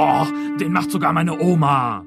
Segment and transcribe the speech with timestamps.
[0.00, 0.24] Oh,
[0.60, 2.06] den macht sogar meine Oma.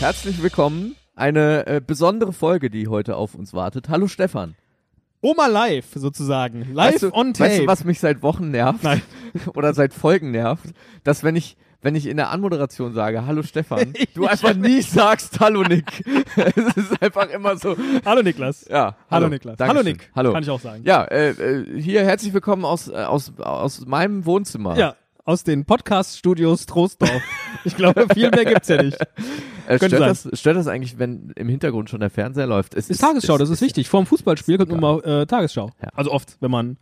[0.00, 0.96] Herzlich willkommen.
[1.14, 3.90] Eine äh, besondere Folge, die heute auf uns wartet.
[3.90, 4.54] Hallo Stefan.
[5.20, 6.72] Oma live sozusagen.
[6.72, 7.50] Live weißt du, on tape.
[7.50, 8.84] Weißt du, was mich seit Wochen nervt?
[8.84, 9.02] Nein.
[9.54, 10.72] Oder seit Folgen nervt?
[11.04, 15.40] Dass wenn ich, wenn ich in der Anmoderation sage, hallo Stefan, du einfach nie sagst,
[15.40, 16.04] hallo Nick.
[16.36, 17.76] es ist einfach immer so.
[18.04, 18.66] Hallo Niklas.
[18.70, 18.96] Ja.
[19.10, 19.56] Hallo, Niklas.
[19.56, 19.76] Dankeschön.
[19.78, 20.10] Hallo Nick.
[20.14, 20.32] Hallo.
[20.32, 20.82] Kann ich auch sagen.
[20.86, 24.76] Ja, äh, äh, hier herzlich willkommen aus, äh, aus, aus meinem Wohnzimmer.
[24.76, 24.94] Ja,
[25.24, 27.22] aus den Podcast-Studios Troisdorf.
[27.64, 28.98] ich glaube, viel mehr gibt's ja nicht.
[29.66, 32.74] Äh, stört, das, stört das eigentlich, wenn im Hintergrund schon der Fernseher läuft?
[32.74, 33.88] Es Ist Tagesschau, das ist wichtig.
[33.88, 35.70] Vor dem Fußballspiel kommt immer äh, Tagesschau.
[35.82, 35.88] Ja.
[35.94, 36.76] Also oft, wenn man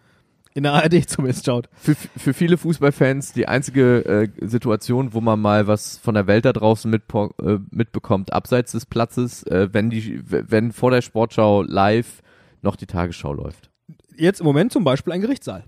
[0.54, 1.68] in der ARD zumindest schaut.
[1.74, 6.44] Für, für viele Fußballfans die einzige äh, Situation, wo man mal was von der Welt
[6.44, 11.62] da draußen mitpo- äh, mitbekommt, abseits des Platzes, äh, wenn die, wenn vor der Sportschau
[11.62, 12.22] live
[12.62, 13.70] noch die Tagesschau läuft.
[14.16, 15.64] Jetzt im Moment zum Beispiel ein Gerichtssaal.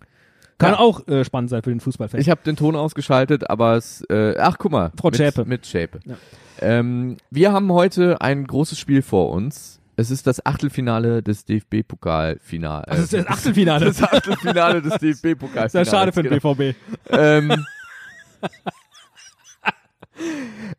[0.59, 0.79] Kann Ja.
[0.79, 2.21] auch äh, spannend sein für den Fußballfan.
[2.21, 5.45] Ich habe den Ton ausgeschaltet, aber es, äh, ach guck mal, Frau mit, Schäpe.
[5.45, 6.01] mit Schäpe.
[6.05, 6.17] Ja.
[6.61, 9.81] Ähm, wir haben heute ein großes Spiel vor uns.
[9.97, 12.87] Es ist das Achtelfinale des DFB-Pokalfinals.
[12.89, 13.85] das ist das Achtelfinale.
[13.87, 15.73] das Achtelfinale des DFB-Pokalfinals.
[15.73, 16.55] Sehr schade für den genau.
[16.55, 16.77] BVB.
[17.11, 17.53] Ähm,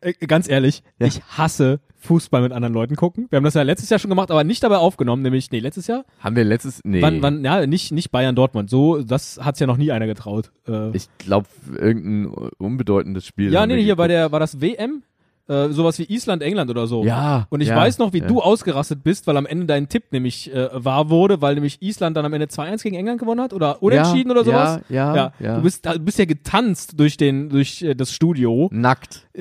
[0.00, 1.06] Äh, ganz ehrlich, Ja.
[1.06, 3.26] ich hasse Fußball mit anderen Leuten gucken.
[3.30, 5.86] Wir haben das ja letztes Jahr schon gemacht, aber nicht dabei aufgenommen, nämlich, nee, letztes
[5.86, 6.04] Jahr?
[6.20, 7.00] haben wir letztes, nee.
[7.02, 8.70] Wann, wann, ja, nicht, nicht Bayern Dortmund.
[8.70, 10.52] So, das hat's ja noch nie einer getraut.
[10.68, 12.26] Äh, Ich glaube, irgendein
[12.58, 13.52] unbedeutendes Spiel.
[13.52, 14.18] ja, nee, hier bei geguckt.
[14.18, 15.02] der, war das WM?
[15.46, 17.04] Äh, sowas wie Island, England oder so.
[17.04, 17.46] Ja.
[17.50, 18.26] Und ich ja, weiß noch, wie ja.
[18.26, 22.16] du ausgerastet bist, weil am Ende dein Tipp nämlich äh, wahr wurde, weil nämlich Island
[22.16, 24.80] dann am Ende 2-1 gegen England gewonnen hat oder unentschieden ja, oder sowas.
[24.88, 25.56] Ja, ja, ja.
[25.56, 28.70] Du bist, du bist ja getanzt durch den, durch äh, das Studio.
[28.72, 29.26] nackt.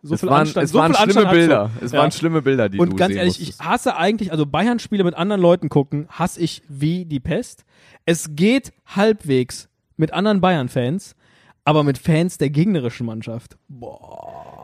[0.00, 1.30] So es viel waren, Anstand, es so waren schlimme Anstand.
[1.32, 1.70] Bilder.
[1.82, 1.98] Es Ja.
[1.98, 3.68] waren schlimme Bilder, die Und du ganz sehen ehrlich, ich musstest.
[3.68, 7.64] hasse eigentlich, also Bayern-Spiele mit anderen Leuten gucken, hasse ich wie die Pest.
[8.04, 11.16] Es geht halbwegs mit anderen Bayern-Fans,
[11.64, 13.56] aber mit Fans der gegnerischen Mannschaft.
[13.68, 14.57] Boah.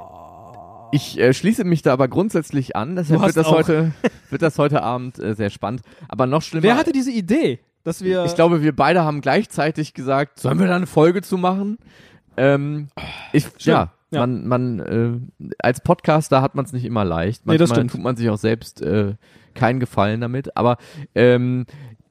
[0.95, 2.95] Ich äh, schließe mich da aber grundsätzlich an.
[2.97, 3.93] Deshalb wird das auch- heute,
[4.31, 5.83] wird das heute Abend äh, sehr spannend.
[6.09, 6.63] Aber noch schlimmer.
[6.63, 8.25] Wer hatte diese Idee, dass wir.
[8.25, 11.79] ich glaube, wir beide haben gleichzeitig gesagt, sollen wir da eine Folge zu machen?
[12.37, 12.89] Ähm,
[13.33, 14.21] ich, ja, Ja.
[14.21, 17.43] man, man, äh, als Podcaster hat man es nicht immer leicht.
[17.47, 17.91] Nee, Manchmal das stimmt.
[17.93, 19.15] tut man sich auch selbst äh,
[19.55, 20.57] keinen Gefallen damit.
[20.57, 20.77] Aber
[21.15, 21.67] ähm,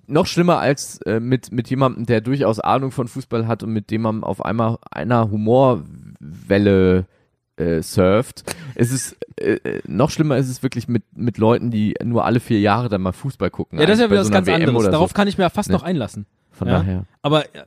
[0.08, 3.90] noch schlimmer als äh, mit, mit jemandem, der durchaus Ahnung von Fußball hat und mit
[3.92, 7.06] dem man auf einmal einer Humorwelle
[7.58, 8.44] äh, surft.
[8.76, 12.40] Es ist äh, äh, noch schlimmer ist es wirklich mit, mit Leuten, die nur alle
[12.40, 13.80] vier Jahre dann mal Fußball gucken.
[13.80, 14.90] ja, das ist ja wieder was so ganz WM anderes.
[14.90, 15.14] Darauf so.
[15.16, 15.76] kann ich mir fast Nee.
[15.76, 16.26] noch einlassen.
[16.52, 16.80] Von Ja.
[16.80, 17.06] daher.
[17.22, 17.64] Aber ja,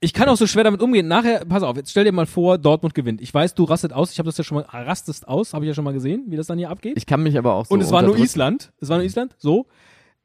[0.00, 1.06] ich kann auch so schwer damit umgehen.
[1.06, 3.20] Nachher, pass auf, jetzt stell dir mal vor, Dortmund gewinnt.
[3.20, 4.10] Ich weiß, du rastet aus.
[4.10, 6.36] Ich habe das ja schon mal, rastest aus, habe ich ja schon mal gesehen, wie
[6.36, 6.94] das dann hier abgeht.
[6.96, 8.18] Ich kann mich aber auch so Und es war nur.
[8.18, 8.72] Island.
[8.80, 9.36] Es war nur Island.
[9.38, 9.66] So.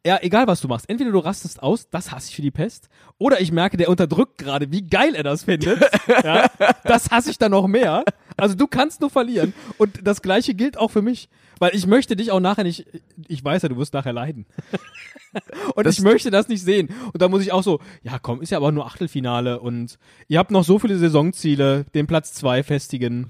[0.07, 0.89] Ja, egal was du machst.
[0.89, 2.87] Entweder du rastest aus, das hasse ich für die Pest.
[3.17, 5.79] Oder ich merke, der unterdrückt gerade, wie geil er das findet.
[6.23, 6.49] ja,
[6.85, 8.05] das hasse ich dann noch mehr.
[8.37, 9.53] Also du kannst nur verlieren.
[9.77, 11.27] Und das gleiche gilt auch für mich.
[11.59, 12.85] Weil ich möchte dich auch nachher nicht,
[13.27, 14.45] ich weiß ja, du wirst nachher leiden.
[15.75, 16.89] und Das- ich möchte das nicht sehen.
[17.11, 19.97] Und da muss ich auch so, ja komm, ist ja aber nur Achtelfinale und
[20.27, 23.29] ihr habt noch so viele Saisonziele, den Platz zwei festigen.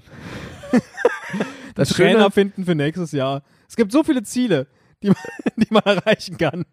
[1.74, 3.42] Das Trainer Schöne, finden für nächstes Jahr.
[3.68, 4.66] Es gibt so viele Ziele,
[5.02, 5.16] die man,
[5.56, 6.64] die man erreichen kann.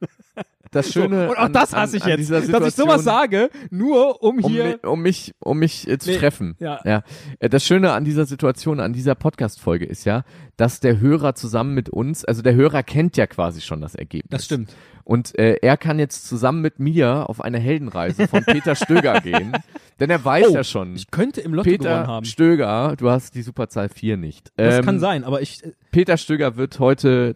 [0.71, 2.75] das Schöne so, und auch an- das an- hasse ich an jetzt, dieser dass ich
[2.75, 4.65] sowas sage, nur um um, hier.
[4.83, 6.55] mi- um mich, um mich äh, zu Nee, treffen.
[6.59, 6.79] ja.
[6.83, 7.03] ja.
[7.39, 10.23] Äh, Das Schöne an dieser Situation, an dieser Podcast-Folge ist ja,
[10.57, 14.31] dass der Hörer zusammen mit uns, also der Hörer kennt ja quasi schon das Ergebnis.
[14.31, 14.73] Das stimmt.
[15.03, 19.53] Und äh, er kann jetzt zusammen mit mir auf eine Heldenreise von Peter Stöger gehen,
[19.99, 20.95] denn er weiß Oh, ja schon.
[20.95, 22.25] Ich könnte im Lotto gewonnen Peter haben.
[22.25, 24.51] Stöger, du hast die Superzahl 4 nicht.
[24.57, 25.63] Das Ähm, kann sein, aber ich.
[25.63, 27.35] äh, Peter Stöger wird heute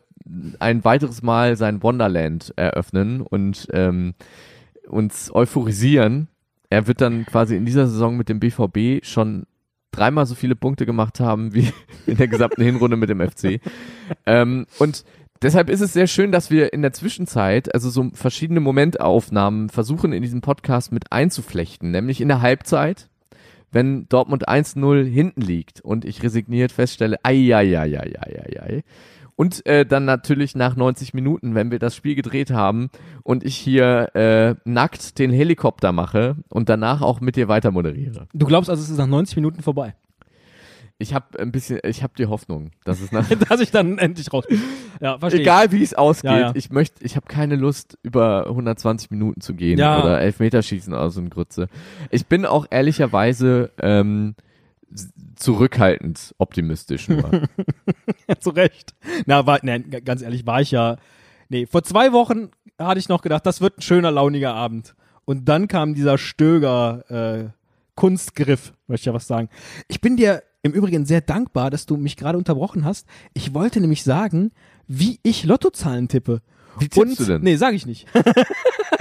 [0.60, 4.14] ein weiteres Mal sein Wonderland eröffnen und ähm,
[4.88, 6.28] uns euphorisieren.
[6.70, 9.46] Er wird dann quasi in dieser Saison mit dem BVB schon
[9.92, 11.72] dreimal so viele Punkte gemacht haben wie
[12.06, 13.60] in der gesamten Hinrunde mit dem FC.
[14.26, 15.04] Ähm, und
[15.42, 20.14] deshalb ist es sehr schön, dass wir in der Zwischenzeit, also so verschiedene Momentaufnahmen versuchen
[20.14, 23.10] in diesem Podcast mit einzuflechten, nämlich in der Halbzeit,
[23.72, 28.62] wenn Dortmund 1-0 hinten liegt und ich resigniert feststelle, ai, ai, ai, ai, ai, ai,
[28.62, 28.84] ai.
[29.40, 32.90] Und äh, dann natürlich nach 90 Minuten, wenn wir das Spiel gedreht haben
[33.24, 38.28] und ich hier äh, nackt den Helikopter mache und danach auch mit dir weiter moderiere.
[38.34, 39.96] Du glaubst also, es ist nach 90 Minuten vorbei.
[40.98, 44.34] Ich habe ein bisschen, ich habe die Hoffnung, dass es nach Dass ich dann endlich
[44.34, 44.44] raus.
[45.00, 45.40] Ja, verstehe.
[45.40, 46.52] egal wie es ausgeht, Ja, ja.
[46.56, 50.04] ich möchte, ich habe keine Lust über 120 Minuten zu gehen Ja.
[50.04, 51.70] oder Elfmeterschießen oder so ein Grütze.
[52.12, 54.36] Ich bin auch ehrlicherweise ähm,
[55.36, 57.48] zurückhaltend optimistisch nur.
[58.40, 58.94] Zu Recht.
[59.26, 60.98] Na, war, nein, ganz ehrlich, war ich ja.
[61.50, 64.96] Nee, vor zwei Wochen hatte ich noch gedacht, das wird ein schöner, launiger Abend.
[65.26, 67.50] Und dann kam dieser Stöger äh,
[67.96, 69.50] Kunstgriff, möchte ich ja was sagen.
[69.88, 73.08] Ich bin dir im Übrigen sehr dankbar, dass du mich gerade unterbrochen hast.
[73.34, 74.52] Ich wollte nämlich sagen,
[74.88, 76.42] wie ich Lottozahlen tippe.
[76.80, 77.42] Wie tippst Und, du denn?
[77.42, 78.08] Nee, sage ich nicht.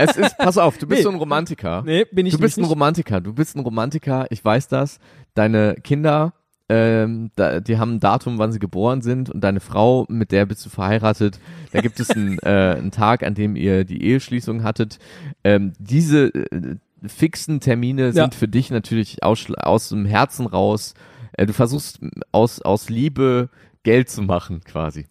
[0.00, 1.02] Es ist, pass auf, du bist Nee.
[1.02, 1.82] so ein Romantiker.
[1.84, 2.70] nee, bin ich du bist ein nicht.
[2.70, 5.00] Romantiker, du bist ein Romantiker, ich weiß das.
[5.34, 6.34] Deine Kinder,
[6.68, 10.46] ähm, da, die haben ein Datum, wann sie geboren sind und deine Frau, mit der
[10.46, 11.40] bist du verheiratet,
[11.72, 15.00] da gibt es einen, äh, einen Tag, an dem ihr die Eheschließung hattet.
[15.42, 20.94] Ähm, diese äh, fixen Termine sind für dich natürlich aus, aus dem Herzen raus.
[21.32, 21.98] Äh, du versuchst
[22.30, 23.48] aus, aus Liebe
[23.82, 25.06] Geld zu machen, quasi.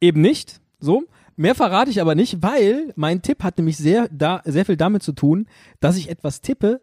[0.00, 0.60] Eben nicht.
[0.80, 1.04] So.
[1.36, 5.02] Mehr verrate ich aber nicht, weil mein Tipp hat nämlich sehr, da, sehr viel damit
[5.02, 5.46] zu tun,
[5.80, 6.80] dass ich etwas tippe,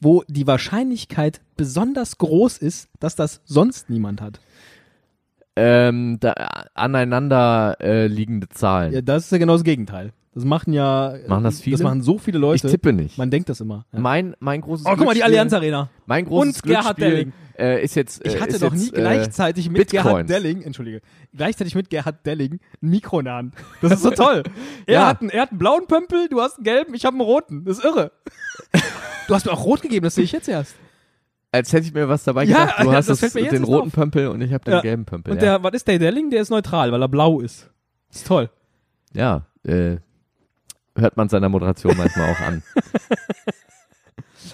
[0.00, 4.40] wo die Wahrscheinlichkeit besonders groß ist, dass das sonst niemand hat.
[5.56, 6.32] Ähm, da,
[6.74, 8.92] aneinander äh, liegende Zahlen.
[8.92, 10.12] Ja, das ist ja genau das Gegenteil.
[10.34, 11.76] Das machen ja Machen das viele?
[11.76, 12.68] Das machen so viele ich Leute.
[12.68, 13.16] tippe nicht.
[13.18, 13.86] Man denkt das immer.
[13.92, 14.00] Ja.
[14.00, 15.90] Mein, mein großes Oh, guck mal, die Allianz Arena.
[16.06, 17.32] Mein großes Und Gerhard Delling.
[17.56, 18.24] Äh, ist jetzt.
[18.24, 20.04] Äh, Ich hatte noch jetzt, nie äh, gleichzeitig mit Bitcoins.
[20.04, 21.02] Gerhard Delling, entschuldige,
[21.36, 23.54] gleichzeitig mit Gerhard Delling ein Mikro Hand.
[23.80, 24.42] Das ist so toll.
[24.86, 25.06] Er, Ja.
[25.06, 27.64] hat einen, er hat einen blauen Pömpel, du hast einen gelben, ich habe einen roten.
[27.64, 28.10] Das ist irre.
[29.28, 30.74] Du hast mir auch rot gegeben, das sehe ich jetzt erst.
[31.50, 32.82] Als hätte ich mir was dabei Ja, gedacht.
[32.84, 33.92] Du ja, hast das das den roten auf.
[33.94, 34.80] Pömpel und ich habe den Ja.
[34.82, 35.32] gelben Pömpel.
[35.32, 36.28] Und der, was ist der Delling?
[36.30, 37.70] Der ist neutral, weil er blau ist.
[38.12, 38.50] ist toll.
[39.14, 39.96] ja äh,
[40.96, 42.62] hört man seiner Moderation manchmal auch an.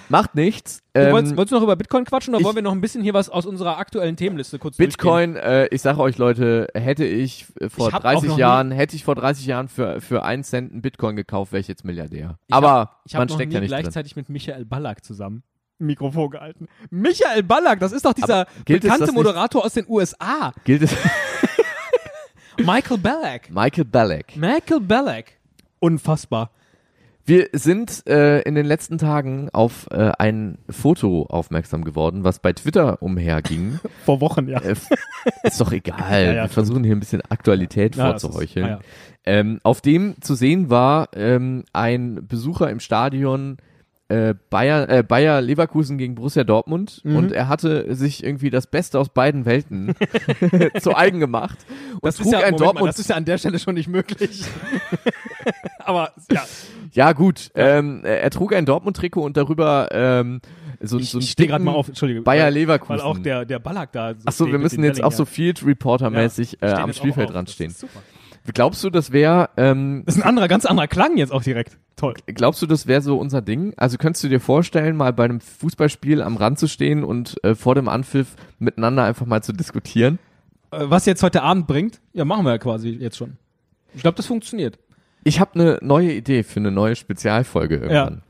[0.09, 0.83] Macht nichts.
[0.93, 2.81] Du Ähm, wolltest, wolltest du noch über Bitcoin quatschen oder ich- wollen wir noch ein
[2.81, 7.05] bisschen hier was aus unserer aktuellen Themenliste kurz Bitcoin, äh, ich sage euch Leute, hätte
[7.05, 9.69] ich äh, vor Ich hab auch 30 noch nie- Jahren, hätte ich vor 30 Jahren
[9.69, 12.39] für, für einen Cent einen Bitcoin gekauft, wäre ich jetzt Milliardär.
[12.47, 13.81] Ich Aber hab, ich hab man noch steckt ja nicht drin.
[13.83, 15.43] gleichzeitig mit Michael Ballack zusammen
[15.79, 16.67] Mikrofon gehalten.
[16.91, 20.53] Michael Ballack, das ist doch dieser bekannte Moderator aus den USA.
[20.65, 20.95] Gilt es
[22.59, 23.51] Michael Ballack.
[23.51, 24.37] Michael Ballack.
[24.37, 25.33] Michael Ballack.
[25.81, 26.50] Unfassbar.
[27.27, 32.53] Wir sind äh, in den letzten Tagen auf äh, ein Foto aufmerksam geworden, was bei
[32.53, 33.79] Twitter umherging.
[34.05, 34.61] Vor Wochen, ja.
[34.62, 34.75] äh,
[35.43, 35.99] ist doch egal.
[36.25, 38.67] Ja, ja, Wir versuchen hier ein bisschen Aktualität Ja, vorzuheucheln.
[38.67, 38.81] ist- ah,
[39.27, 43.59] ähm, auf dem zu sehen war ähm, ein Besucher im Stadion
[44.11, 47.17] äh, Bayer, äh, Bayer Leverkusen gegen Borussia Dortmund Mhm.
[47.17, 49.95] und er hatte sich irgendwie das Beste aus beiden Welten
[50.81, 51.59] zu eigen gemacht
[51.95, 53.59] und Das trug ist, ja, ein Moment mal, Dortmund das ist ja an der Stelle
[53.59, 54.43] schon nicht möglich.
[55.79, 56.45] Aber ja,
[56.93, 57.51] Ja, gut.
[57.55, 60.41] Ähm, er trug ein Dortmund-Trikot und darüber ähm,
[60.83, 62.23] so, ich, so ein stehe gerade mal auf, Entschuldige.
[62.23, 62.91] Bayer Leverkusen.
[62.97, 65.25] weil auch der, der Ballack da so Ach so, steht wir müssen jetzt auch so
[65.25, 67.35] Field Reporter-mäßig Ja, äh, am jetzt auch Spielfeld auf.
[67.35, 67.71] dran Das stehen.
[67.71, 68.01] super.
[68.55, 71.79] Glaubst du, das wäre ähm, Das ist ein anderer, ganz anderer Klang jetzt auch direkt.
[71.97, 72.14] Toll.
[72.26, 73.75] glaubst du, das wäre so unser Ding?
[73.76, 77.55] Also könntest du dir vorstellen, mal bei einem Fußballspiel am Rand zu stehen und äh,
[77.55, 80.19] vor dem Anpfiff miteinander einfach mal zu diskutieren?
[80.70, 83.37] Äh, Was jetzt heute Abend bringt, ja, machen wir ja quasi jetzt schon.
[83.94, 84.79] Ich glaube, das funktioniert.
[85.25, 88.23] Ich habe eine neue Idee für eine neue Spezialfolge irgendwann.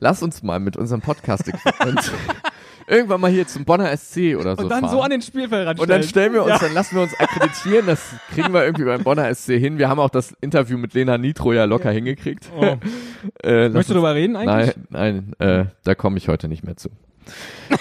[0.00, 2.10] Lass uns mal mit unserem Podcast-Equipment
[2.86, 4.90] irgendwann mal hier zum Bonner SC oder so Und dann fahren.
[4.90, 5.78] so an den Spielfeld ranstellen.
[5.80, 6.58] Und dann stellen wir uns, Ja.
[6.58, 8.00] dann lassen wir uns akkreditieren, das
[8.32, 9.78] kriegen wir irgendwie beim Bonner SC hin.
[9.78, 12.50] Wir haben auch das Interview mit Lena Nitro ja locker hingekriegt.
[12.56, 12.76] Oh.
[13.44, 14.74] Äh, Möchtest du darüber reden eigentlich?
[14.90, 16.88] Nein, nein, äh, da komme ich heute nicht mehr zu.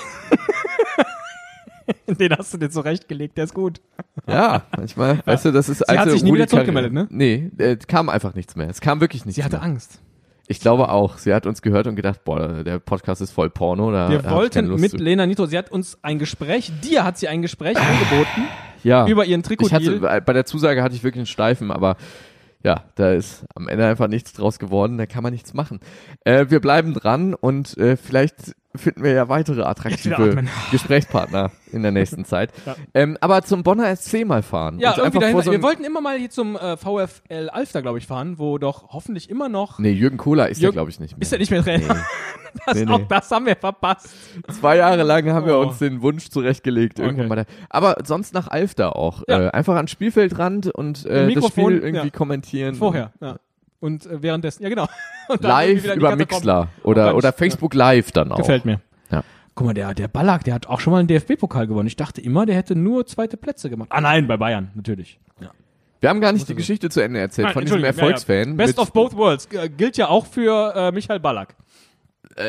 [2.07, 3.81] Den hast du dir zurechtgelegt, der ist gut.
[4.27, 7.07] Ja, manchmal, weißt du, das ist Sie hat sich nie Rudi wieder zurückgemeldet, Carrera.
[7.11, 8.69] Nee, äh, kam einfach nichts mehr.
[8.69, 9.63] Es kam wirklich nichts Sie hatte mehr.
[9.65, 9.99] Angst.
[10.51, 11.17] Ich glaube auch.
[11.17, 13.89] Sie hat uns gehört und gedacht, boah, der Podcast ist voll Porno.
[13.89, 14.97] Da Wir wollten mit zu.
[14.97, 18.47] Lena Nitro, sie hat uns ein Gespräch, dir hat sie ein Gespräch angeboten
[18.83, 19.07] ja.
[19.07, 20.21] über ihren ich hatte, Trikotdeal.
[20.21, 21.95] bei der Zusage hatte ich wirklich einen Steifen, aber
[22.63, 25.79] ja, da ist am Ende einfach nichts draus geworden, da kann man nichts machen.
[26.23, 30.43] Äh, wir bleiben dran und äh, vielleicht finden wir ja weitere attraktive.
[30.71, 32.51] Gesprächspartner in der nächsten Zeit.
[32.65, 32.75] Ja.
[32.93, 34.77] Ähm, aber zum Bonner SC mal fahren.
[34.79, 35.43] Ja, irgendwie dahinter.
[35.43, 38.89] so Wir wollten immer mal hier zum äh, VfL Alfter, glaube ich, fahren, wo doch
[38.89, 39.79] hoffentlich immer noch.
[39.79, 41.21] Nee, Jürgen Kohler ist ja, glaube ich, nicht mehr.
[41.21, 42.05] Ist er nicht mehr Trainer?
[42.65, 42.91] Das, Nee, nee.
[42.91, 44.09] Auch das haben wir verpasst.
[44.59, 45.61] Zwei Jahre lang haben wir Oh.
[45.61, 46.99] uns den Wunsch zurechtgelegt.
[46.99, 47.29] Irgendwann Okay.
[47.29, 47.45] mal da.
[47.69, 49.23] Aber sonst nach Alfter auch.
[49.27, 49.47] Ja.
[49.47, 52.11] Äh, einfach an Spielfeldrand und äh, das Mikrofon, Spiel irgendwie ja.
[52.11, 52.75] kommentieren.
[52.75, 53.37] Vorher, ja.
[53.79, 54.87] Und äh, währenddessen, ja genau.
[55.39, 56.15] Live über.
[56.15, 57.33] Mixler oder, oder.
[57.33, 58.37] Facebook Live dann auch.
[58.37, 58.79] Gefällt mir.
[59.11, 59.23] Ja.
[59.55, 61.87] Guck mal, der, der Ballack, der hat auch schon mal einen DFB-Pokal gewonnen.
[61.87, 63.89] Ich dachte immer, der hätte nur zweite Plätze gemacht.
[63.91, 65.19] Ah nein, bei Bayern, natürlich.
[65.39, 65.49] Ja.
[65.99, 68.49] Wir haben gar nicht die Geschichte zu Ende erzählt Nein, von diesem Entschuldigung, ja, Erfolgsfan.
[68.49, 68.65] ja.
[68.65, 69.47] Best of both worlds.
[69.51, 71.55] Äh, gilt ja auch für äh, Michael Ballack.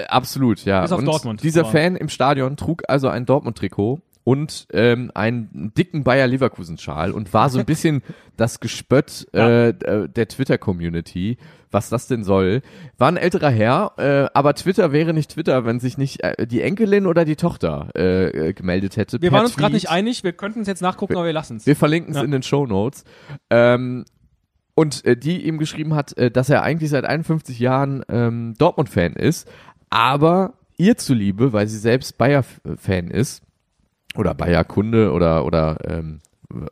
[0.01, 0.83] Äh, absolut, ja.
[0.83, 5.11] Bis auf und Dortmund, dieser aber- Fan im Stadion trug also ein Dortmund-Trikot und ähm,
[5.15, 8.03] einen dicken Bayer Leverkusen-Schal und war so ein bisschen
[8.37, 11.39] das Gespött äh, der Twitter-Community,
[11.73, 12.63] was das denn soll.
[12.99, 16.63] War ein älterer Herr, äh, aber Twitter wäre nicht Twitter, wenn sich nicht äh, die
[16.63, 19.21] Enkelin oder die Tochter äh, äh, gemeldet hätte.
[19.21, 21.67] Wir waren uns gerade nicht einig, wir könnten es jetzt nachgucken, aber wir lassen es.
[21.67, 22.23] Wir verlinken es Ja.
[22.25, 23.05] in den Show Notes.
[23.51, 24.05] Ähm,
[24.75, 29.13] Und äh, die ihm geschrieben hat, äh, dass er eigentlich seit 51 Jahren ähm, Dortmund-Fan
[29.15, 29.47] ist,
[29.93, 33.43] aber ihr zuliebe, weil sie selbst Bayer-Fan ist,
[34.17, 36.21] oder Bayer-Kunde oder, oder ähm,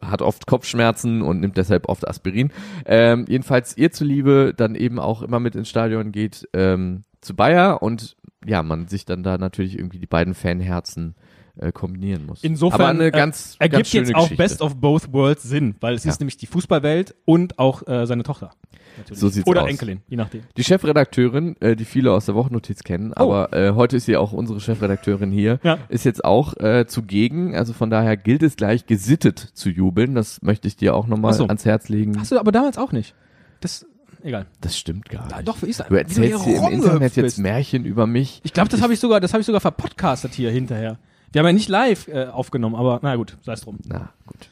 [0.03, 2.51] hat oft Kopfschmerzen und nimmt deshalb oft Aspirin.
[2.85, 7.83] Ähm, jedenfalls ihr zuliebe dann eben auch immer mit ins Stadion geht ähm, zu Bayer
[7.83, 11.30] und ja, man sich dann da natürlich irgendwie die beiden Fanherzen äh,
[11.73, 12.43] kombinieren muss.
[12.43, 14.37] Insofern Aber eine äh, ganz, ergibt ganz jetzt auch Geschichte.
[14.43, 16.11] Best of Both Worlds Sinn, weil es Ja.
[16.11, 18.51] ist nämlich die Fußballwelt und auch äh, seine Tochter.
[18.99, 19.19] Natürlich.
[19.21, 19.71] So sieht's Oder aus.
[19.71, 20.43] Enkelin, je nachdem.
[20.57, 23.23] Die Chefredakteurin, äh, die viele aus der Wochennotiz kennen, Oh.
[23.33, 25.79] aber äh, heute ist sie auch unsere Chefredakteurin hier, Ja.
[25.89, 27.55] ist jetzt auch äh, zugegen.
[27.55, 30.15] Also von daher gilt es gleich gesittet zu jubeln.
[30.15, 31.47] Das möchte ich dir auch nochmal so.
[31.47, 32.19] ans Herz legen.
[32.19, 33.15] Hast du aber damals auch nicht.
[33.61, 33.87] Das,
[34.23, 34.47] egal.
[34.61, 35.49] Das stimmt gar nicht.
[35.49, 35.89] Doch, wie ist das?
[35.89, 37.39] Du erzählst hier im Internet rumgehüpft jetzt bist.
[37.39, 38.41] Märchen über mich.
[38.43, 40.99] Ich glaube, das habe ich sogar, das habe ich sogar verpodcastet hier hinterher.
[41.33, 43.79] Wir haben ja nicht live äh, aufgenommen, aber na gut, sei es drum.
[43.87, 44.49] Na, gut.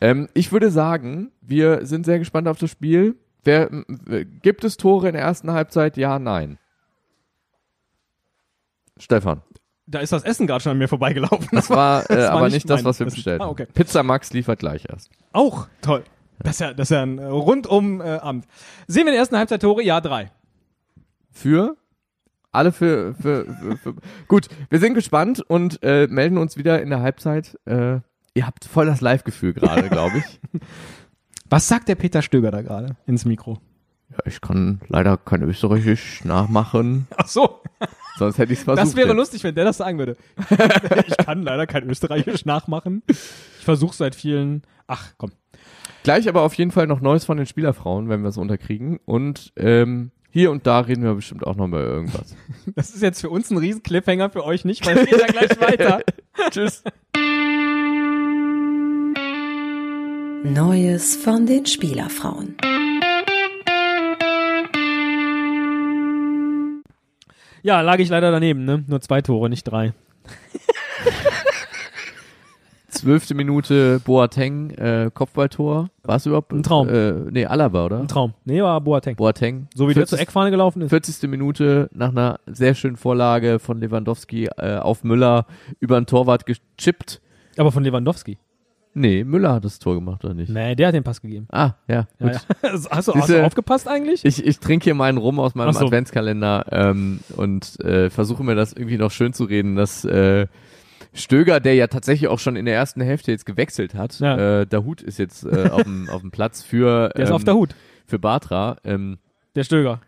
[0.00, 3.16] Ähm, ich würde sagen, wir sind sehr gespannt auf das Spiel.
[3.42, 5.96] Wer, w- gibt es Tore in der ersten Halbzeit?
[5.96, 6.58] Ja, nein.
[8.98, 9.42] Stefan.
[9.86, 11.48] Da ist das Essen gerade schon an mir vorbeigelaufen.
[11.52, 13.50] Das war, äh, Das war aber nicht nicht das, was wir bestellt Ah, haben.
[13.50, 13.66] okay.
[13.74, 15.10] Pizza Max liefert gleich erst.
[15.32, 16.04] Auch toll.
[16.38, 18.46] Das ist ja, das ist ja ein äh, rundum äh, Amt.
[18.86, 19.82] Sehen wir in der ersten Halbzeit Tore?
[19.82, 20.30] Ja, drei.
[21.32, 21.76] Für
[22.54, 23.94] alle für, für, für, für
[24.28, 24.48] gut.
[24.70, 27.58] Wir sind gespannt und äh, melden uns wieder in der Halbzeit.
[27.66, 28.00] Äh,
[28.34, 30.40] ihr habt voll das Live-Gefühl gerade, glaube ich.
[31.50, 33.60] Was sagt der Peter Stöger da gerade ins Mikro?
[34.10, 37.60] Ja, ich kann leider kein Österreichisch nachmachen, Ach so,
[38.18, 38.86] sonst hätte ich es versucht.
[38.86, 39.16] das wäre jetzt.
[39.16, 40.16] lustig, wenn der das sagen würde.
[41.06, 43.02] ich kann leider kein Österreichisch nachmachen.
[43.08, 44.62] Ich versuche seit vielen.
[44.86, 45.32] Ach, komm.
[46.02, 48.98] Gleich aber auf jeden Fall noch Neues von den Spielerfrauen, wenn wir es unterkriegen.
[49.06, 52.34] Und ähm, hier und da reden wir bestimmt auch noch mal über irgendwas.
[52.74, 55.26] Das ist jetzt für uns ein riesen Cliffhanger, für euch nicht, weil es geht ja
[55.26, 56.00] gleich weiter.
[56.50, 56.82] Tschüss.
[60.42, 62.56] Neues von den Spielerfrauen.
[67.62, 68.84] Ja, lag ich leider daneben, ne?
[68.88, 69.92] Nur zwei Tore, nicht drei.
[72.94, 75.90] Zwölfte Minute Boateng, äh, Kopfballtor.
[76.04, 76.52] War es überhaupt?
[76.52, 76.88] Ein Traum.
[76.88, 77.98] Äh, nee, Alaba, oder?
[78.00, 78.34] Ein Traum.
[78.44, 79.16] Nee, war Boateng.
[79.16, 79.66] Boateng.
[79.74, 80.10] So wie der 40.
[80.10, 80.90] zur Eckfahne gelaufen ist.
[80.90, 81.28] 40.
[81.28, 85.46] Minute nach einer sehr schönen Vorlage von Lewandowski äh, auf Müller
[85.80, 87.20] über den Torwart gechippt.
[87.56, 88.38] Aber von Lewandowski.
[88.96, 90.50] Nee, Müller hat das Tor gemacht, oder nicht?
[90.50, 91.48] Nee, der hat den Pass gegeben.
[91.50, 92.06] Ah, ja.
[92.20, 92.40] Ja, ja.
[92.62, 94.24] Hast, du, hast Siehste- du aufgepasst eigentlich?
[94.24, 95.86] Ich, ich trinke hier meinen Rum aus meinem so.
[95.86, 100.46] Adventskalender ähm, und äh, versuche mir das irgendwie noch schön zu reden, dass äh,
[101.14, 104.60] Stöger, der ja tatsächlich auch schon in der ersten Hälfte jetzt gewechselt hat, Ja.
[104.62, 107.44] äh, Dahut ist jetzt äh, auf dem auf dem Platz für Der ist ähm, auf
[107.44, 107.74] der Hut.
[108.06, 108.76] für Batra.
[108.84, 109.18] Ähm,
[109.54, 110.00] Der Stöger.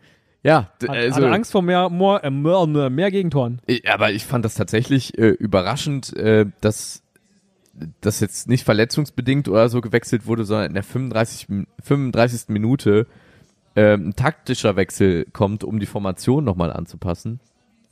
[0.43, 3.61] ja, Hat, also, hat Angst vor mehr, mehr, äh, mehr, mehr Gegentoren.
[3.87, 7.03] Aber ich fand das tatsächlich äh, überraschend, äh, dass
[8.01, 12.49] das jetzt nicht verletzungsbedingt oder so gewechselt wurde, sondern in der 35, Min- 35.
[12.49, 13.05] Minute
[13.75, 17.39] ähm, ein taktischer Wechsel kommt, um die Formation nochmal anzupassen.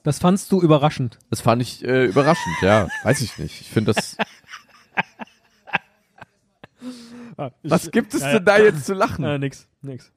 [0.06, 1.18] Das fandst du überraschend.
[1.32, 2.88] Das fand ich äh, überraschend, ja.
[3.04, 3.60] Weiß ich nicht.
[3.60, 4.16] Ich finde das.
[7.64, 9.26] Was gibt es ja, denn da jetzt zu lachen?
[9.26, 10.12] Äh, nix, nix.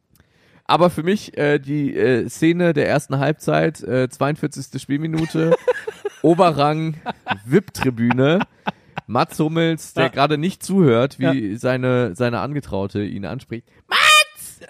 [0.66, 4.80] Aber für mich äh, die äh, Szene der ersten Halbzeit, äh, 42.
[4.80, 5.56] Spielminute,
[6.22, 6.96] Oberrang,
[7.46, 8.40] VIP-Tribüne,
[9.06, 10.08] Mats Hummels, der Ja.
[10.10, 13.66] gerade nicht zuhört, wie seine, seine Angetraute ihn anspricht.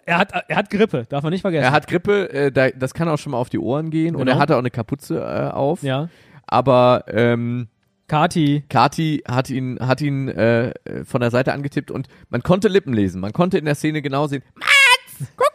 [0.07, 1.65] Er hat, er hat Grippe, darf man nicht vergessen.
[1.65, 4.23] Er hat Grippe, äh, da, das kann auch schon mal auf die Ohren gehen und
[4.27, 4.33] Genau.
[4.33, 5.83] er hatte auch eine Kapuze äh, auf.
[5.83, 6.09] ja.
[6.47, 7.69] Aber ähm,
[8.07, 12.69] Kati, Kati hat ihn, hat ihn äh, äh, von der Seite angetippt und man konnte
[12.69, 13.21] Lippen lesen.
[13.21, 15.51] Man konnte in der Szene genau sehen, Mats, guck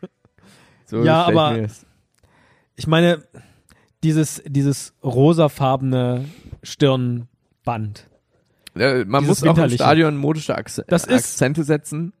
[0.00, 0.08] mal!
[0.86, 1.58] So Ja, aber-
[2.76, 3.22] ich meine,
[4.02, 6.24] dieses, dieses rosafarbene
[6.62, 8.08] Stirnband.
[8.76, 9.68] Äh, man Dieses muss auch im.
[9.70, 12.12] Stadion modische Akze Das ist- Akzente setzen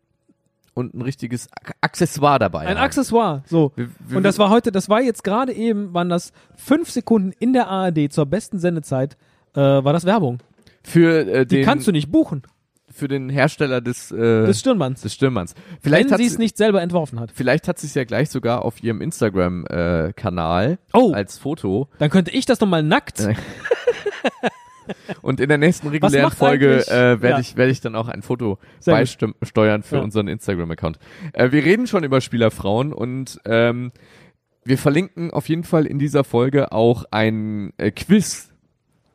[0.80, 1.48] und ein richtiges
[1.80, 2.84] Accessoire dabei Ein haben.
[2.84, 3.70] Accessoire, so.
[3.76, 7.32] Wir- wir- Und das war heute, das war jetzt gerade eben, waren das fünf Sekunden
[7.38, 9.16] in der ARD zur besten Sendezeit,
[9.54, 10.38] äh, war das Werbung.
[10.82, 12.42] für, äh, Die den, kannst du nicht buchen,
[12.92, 15.02] für den Hersteller des, äh, des Stirnbands.
[15.02, 15.54] des Stirnbands.
[15.80, 17.30] Vielleicht Wenn hat sie es nicht selber entworfen hat.
[17.32, 21.12] Vielleicht hat sie es ja gleich sogar auf ihrem Instagram-Kanal Oh.
[21.12, 21.88] als Foto.
[21.98, 23.20] Dann könnte ich das doch mal nackt.
[25.22, 27.38] Und in der nächsten regulären Folge äh, werde Ja.
[27.40, 30.02] ich, werde ich dann auch ein Foto Sehr beisteuern für Ja.
[30.02, 30.98] unseren Instagram-Account.
[31.32, 33.92] Äh, wir reden schon über Spielerfrauen und ähm,
[34.64, 38.48] wir verlinken auf jeden Fall in dieser Folge auch ein äh, Quiz,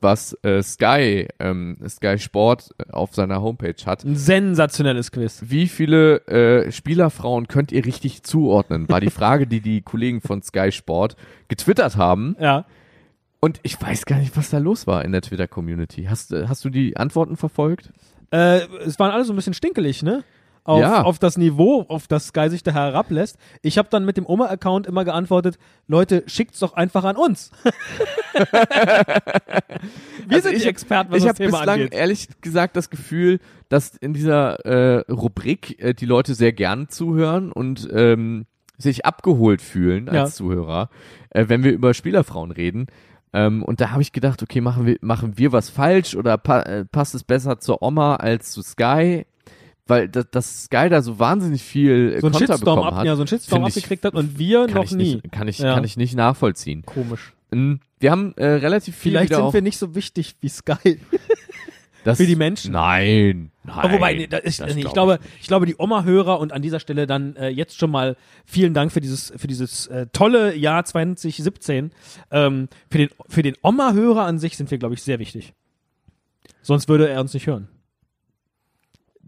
[0.01, 4.03] was äh, Sky, ähm, Sky Sport äh, auf seiner Homepage hat.
[4.03, 5.43] Ein sensationelles Quiz.
[5.47, 8.87] Wie viele äh, Spielerfrauen könnt ihr richtig zuordnen?
[8.89, 11.15] War die Frage, die die Kollegen von Sky Sport
[11.47, 12.35] getwittert haben.
[12.39, 12.65] Ja.
[13.45, 16.05] Und ich weiß gar nicht, was da los war in der Twitter-Community.
[16.05, 17.91] Hast, äh, hast du die Antworten verfolgt?
[18.31, 20.23] Äh, es waren alle so ein bisschen stinkelig, ne?
[20.63, 21.03] auf, Ja.
[21.03, 23.37] auf das Niveau, auf das Sky sich da herablässt.
[23.61, 27.51] Ich habe dann mit dem Oma-Account immer geantwortet, Leute, schickt's doch einfach an uns.
[28.33, 28.47] Wir
[30.37, 31.93] Also sind ich die Experten, was ich das habe Thema bislang angeht.
[31.93, 37.51] ehrlich gesagt das Gefühl, dass in dieser äh, Rubrik äh, die Leute sehr gern zuhören
[37.51, 38.47] und ähm,
[38.77, 40.35] sich abgeholt fühlen als Ja.
[40.35, 40.89] Zuhörer,
[41.29, 42.87] äh, wenn wir über Spielerfrauen reden.
[43.35, 46.61] Ähm, und da habe ich gedacht, okay, machen wir, machen wir was falsch oder pa
[46.61, 49.25] äh, passt es besser zur Oma als zu Sky?
[49.87, 52.95] Weil das, das Sky da so wahnsinnig viel äh, So ein Konter Shitstorm, bekommen ab,
[52.95, 53.05] hat.
[53.05, 55.15] ja, so ein Shitstorm ich- abgekriegt hat und wir noch nie.
[55.15, 55.75] Nicht, kann, ich, Ja.
[55.75, 56.83] kann ich nicht nachvollziehen.
[56.85, 57.33] Komisch.
[57.51, 60.99] Mm, Wir haben äh, relativ viel Vielleicht sind wir nicht so wichtig wie Sky.
[62.03, 62.71] das, für die Menschen.
[62.71, 63.91] Nein, nein.
[63.91, 66.61] Wobei, nee, da ist, das nee, ich, glaub glaube, ich glaube, die Oma-Hörer und an
[66.61, 70.55] dieser Stelle dann äh, jetzt schon mal vielen Dank für dieses, für dieses äh, tolle
[70.55, 71.91] Jahr 2017.
[72.31, 75.53] Ähm, für den, für den Oma-Hörer an sich sind wir, glaube ich, sehr wichtig.
[76.61, 77.67] Sonst würde er uns nicht hören.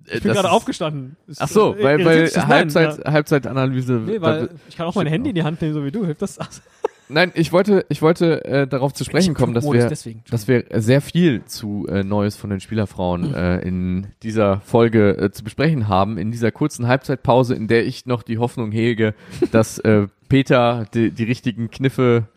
[0.05, 1.17] Ich bin Das gerade aufgestanden.
[1.27, 2.47] Ist, Ach so, äh, weil, weil das?
[2.47, 3.11] Halbzeit, ja.
[3.11, 3.93] Halbzeitanalyse.
[3.93, 6.05] Nee, weil ich kann auch mein Handy in die Hand nehmen, so wie du.
[6.05, 6.39] Hilft das?
[7.09, 9.89] Nein, ich wollte, ich wollte äh, darauf zu sprechen kommen, dass wir,
[10.29, 15.31] dass wir sehr viel zu äh, Neues von den Spielerfrauen äh, in dieser Folge äh,
[15.31, 19.13] zu besprechen haben, in dieser kurzen Halbzeitpause, in der ich noch die Hoffnung hege,
[19.51, 22.27] dass äh, Peter die, die richtigen Kniffe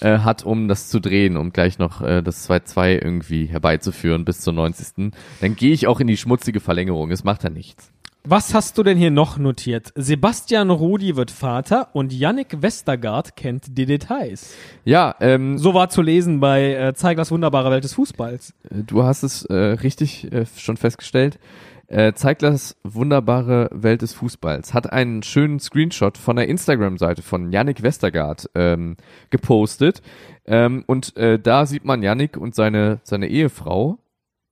[0.00, 4.40] äh, hat, um das zu drehen, um gleich noch äh, das 2-2 irgendwie herbeizuführen bis
[4.40, 5.12] zur 90.
[5.40, 7.10] Dann gehe ich auch in die schmutzige Verlängerung.
[7.10, 7.91] Es macht ja nichts.
[8.24, 9.92] Was hast du denn hier noch notiert?
[9.96, 14.54] Sebastian Rudi wird Vater und Yannick Westergaard kennt die Details.
[14.84, 18.54] Ja, ähm, So war zu lesen bei äh, Zeiglers wunderbare Welt des Fußballs.
[18.70, 21.40] Du hast es äh, richtig äh, schon festgestellt.
[21.88, 27.82] Äh, Zeiglers wunderbare Welt des Fußballs hat einen schönen Screenshot von der Instagram-Seite von Yannick
[27.82, 28.96] Westergaard ähm,
[29.30, 30.00] gepostet.
[30.46, 33.98] Ähm, und äh, da sieht man Yannick und seine, seine Ehefrau.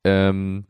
[0.02, 0.64] Ähm,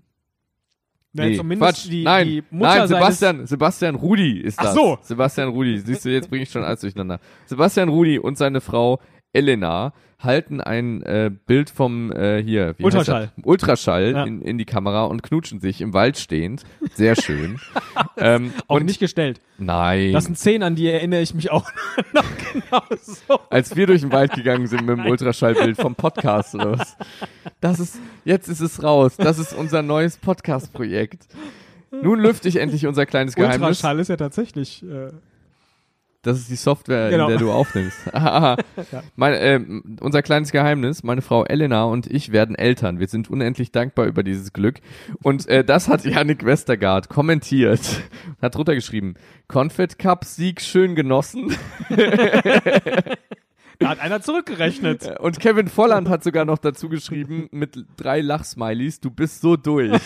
[1.12, 4.74] Nein, nee, zumindest Quatsch, die, nein, die Mutter nein, Sebastian, Sebastian Rudi ist Ach das.
[4.74, 4.98] so.
[5.02, 7.18] Sebastian Rudi, siehst du, jetzt bringe ich schon alles durcheinander.
[7.46, 9.00] Sebastian Rudi und seine Frau
[9.32, 13.32] Elena halten ein äh, Bild vom äh, hier wie Ultraschall.
[13.42, 14.24] Ultraschall Ja.
[14.24, 16.64] in, in die Kamera und knutschen sich im Wald stehend.
[16.94, 17.58] Sehr schön.
[18.18, 19.40] ähm, Auch und nicht gestellt.
[19.56, 21.70] nein, Das sind Szenen, an die erinnere ich mich auch
[22.12, 23.40] noch genau so.
[23.48, 26.96] als wir durch den Wald gegangen sind mit dem Ultraschallbild vom Podcast was.
[27.62, 29.16] Das ist jetzt ist es raus.
[29.16, 31.28] Das ist unser neues Podcast-Projekt.
[32.02, 33.60] Nun lüfte ich endlich unser kleines Geheimnis.
[33.78, 34.82] Ultraschall ist ja tatsächlich.
[34.84, 35.12] Äh,
[36.22, 37.24] Das ist die Software, Genau.
[37.24, 37.96] in der du aufnimmst.
[38.14, 38.56] Aha.
[39.16, 43.00] mein, ähm, unser kleines Geheimnis, meine Frau Elena und ich werden Eltern.
[43.00, 44.80] Wir sind unendlich dankbar über dieses Glück.
[45.22, 47.80] Und äh, das hat Yannick Westergaard kommentiert.
[48.42, 49.14] Hat drunter geschrieben,
[49.48, 51.56] Confed Cup Sieg schön genossen.
[53.80, 55.18] da hat einer zurückgerechnet.
[55.20, 59.98] Und Kevin Volland hat sogar noch dazu geschrieben mit drei Lachsmileys, du bist so durch.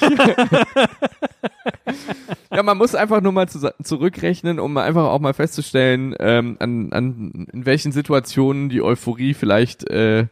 [2.52, 6.92] ja, man muss einfach nur mal zu, zurückrechnen, um einfach auch mal festzustellen, ähm, an,
[6.92, 10.28] an in welchen Situationen die Euphorie vielleicht äh,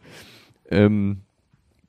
[0.70, 1.22] ähm,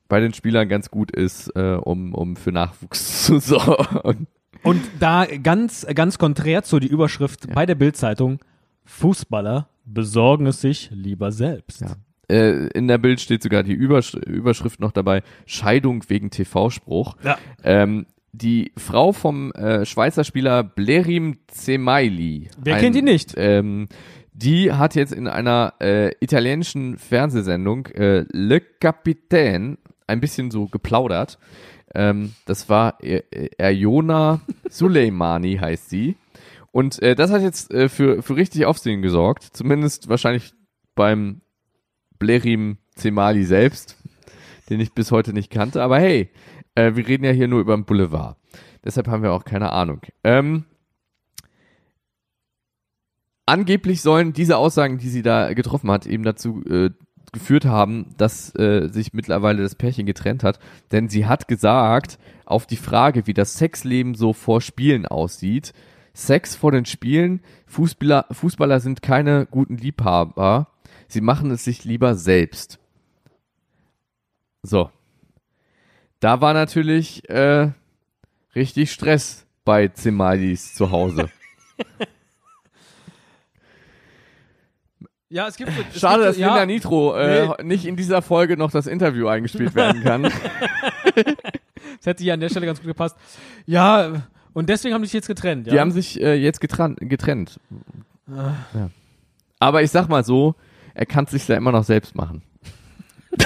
[0.08, 4.26] bei den Spielern ganz gut ist, äh, um, um für Nachwuchs zu sorgen.
[4.64, 8.40] Und da ganz, ganz konträr zu die Überschrift bei der Bildzeitung:
[8.84, 11.80] Fußballer besorgen es sich lieber selbst.
[11.80, 11.96] Ja.
[12.28, 17.16] Äh, in der Bild steht sogar die Übersch Überschrift noch dabei, Scheidung wegen TV-Spruch.
[17.22, 17.38] Ja.
[17.62, 22.50] Ähm, die Frau vom äh, Schweizer Spieler Blerim Zemaili.
[22.58, 23.34] Wer kennt ihn nicht?
[23.36, 23.88] Ähm,
[24.32, 31.38] die hat jetzt in einer äh, italienischen Fernsehsendung äh, Le Capitaine ein bisschen so geplaudert.
[31.94, 33.22] Ähm, das war äh,
[33.56, 36.16] Erjona Suleimani heißt sie.
[36.74, 39.44] Und äh, das hat jetzt äh, für, für richtig Aufsehen gesorgt.
[39.52, 40.54] Zumindest wahrscheinlich
[40.96, 41.40] beim
[42.18, 43.96] Blerim Zemali selbst,
[44.68, 45.80] den ich bis heute nicht kannte.
[45.84, 46.32] Aber hey,
[46.74, 48.36] äh, wir reden ja hier nur über den Boulevard.
[48.84, 50.00] Deshalb haben wir auch keine Ahnung.
[50.24, 50.64] Ähm,
[53.46, 56.90] angeblich sollen diese Aussagen, die sie da getroffen hat, eben dazu äh,
[57.32, 60.58] geführt haben, dass äh, sich mittlerweile das Pärchen getrennt hat.
[60.90, 65.72] Denn sie hat gesagt, auf die Frage, wie das Sexleben so vor Spielen aussieht,
[66.14, 70.68] Sex vor den Spielen, Fußballer, Fußballer sind keine guten Liebhaber,
[71.08, 72.78] sie machen es sich lieber selbst.
[74.62, 74.90] So.
[76.20, 77.72] Da war natürlich äh,
[78.54, 81.28] richtig Stress bei Zemalis zu Hause.
[85.30, 85.72] Ja, es gibt.
[85.92, 89.26] Es Schade, gibt, dass ja, Linda Nitro äh, nicht in dieser Folge noch das Interview
[89.26, 90.30] eingespielt werden kann.
[91.98, 93.16] Das hätte hier an der Stelle ganz gut gepasst.
[93.66, 94.22] Ja,
[94.54, 95.66] und deswegen haben die sich jetzt getrennt.
[95.66, 95.72] Ja?
[95.74, 97.60] Die haben sich äh, jetzt getran getrennt.
[98.26, 98.88] Ja.
[99.60, 100.54] Aber ich sag mal so,
[100.94, 102.42] er kann es sich ja immer noch selbst machen.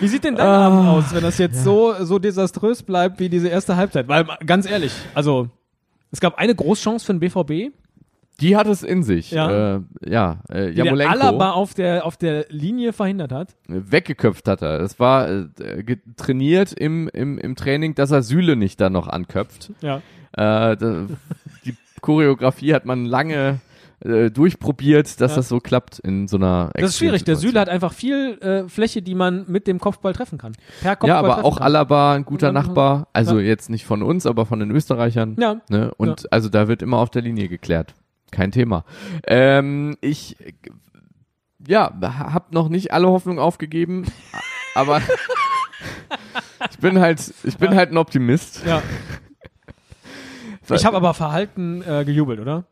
[0.00, 3.28] Wie sieht denn dein Ah, Abend aus, wenn das jetzt so, so desaströs bleibt wie
[3.28, 4.06] diese erste Halbzeit?
[4.08, 5.48] Weil, ganz ehrlich, also,
[6.12, 7.74] es gab eine Großchance für den BVB,
[8.40, 9.32] Die hat es in sich.
[9.32, 9.76] Ja.
[9.76, 13.56] äh, ja äh, die der Alaba auf der, auf der Linie verhindert hat.
[13.66, 14.80] weggeköpft hat er.
[14.80, 15.46] Es war äh,
[16.16, 19.72] trainiert im, im, im Training, dass er Süle nicht da noch anköpft.
[19.80, 20.02] Ja.
[20.36, 20.76] Äh,
[21.64, 23.58] die Choreografie hat man lange
[24.04, 25.36] äh, durchprobiert, dass Ja.
[25.38, 27.24] das so klappt in so einer Das ist schwierig.
[27.24, 27.34] Der.
[27.34, 30.52] Süle hat einfach viel äh, Fläche, die man mit dem Kopfball treffen kann.
[30.80, 31.60] Per Kopfball Ja, aber auch.
[31.60, 33.08] Alaba ein guter Nachbar.
[33.12, 33.46] Also Ja.
[33.46, 35.34] jetzt nicht von uns, aber von den Österreichern.
[35.40, 35.60] Ja.
[35.68, 35.92] Ne?
[35.96, 37.94] Und also da wird immer auf der Linie geklärt.
[38.30, 38.84] Kein Thema.
[39.26, 40.36] Ähm, ich
[41.66, 44.06] ja, hab noch nicht alle Hoffnung aufgegeben,
[44.74, 45.00] aber
[46.70, 48.64] ich bin halt, ich bin halt ein Optimist.
[48.66, 48.82] Ja.
[50.70, 52.66] Ich habe aber verhalten äh, gejubelt, oder?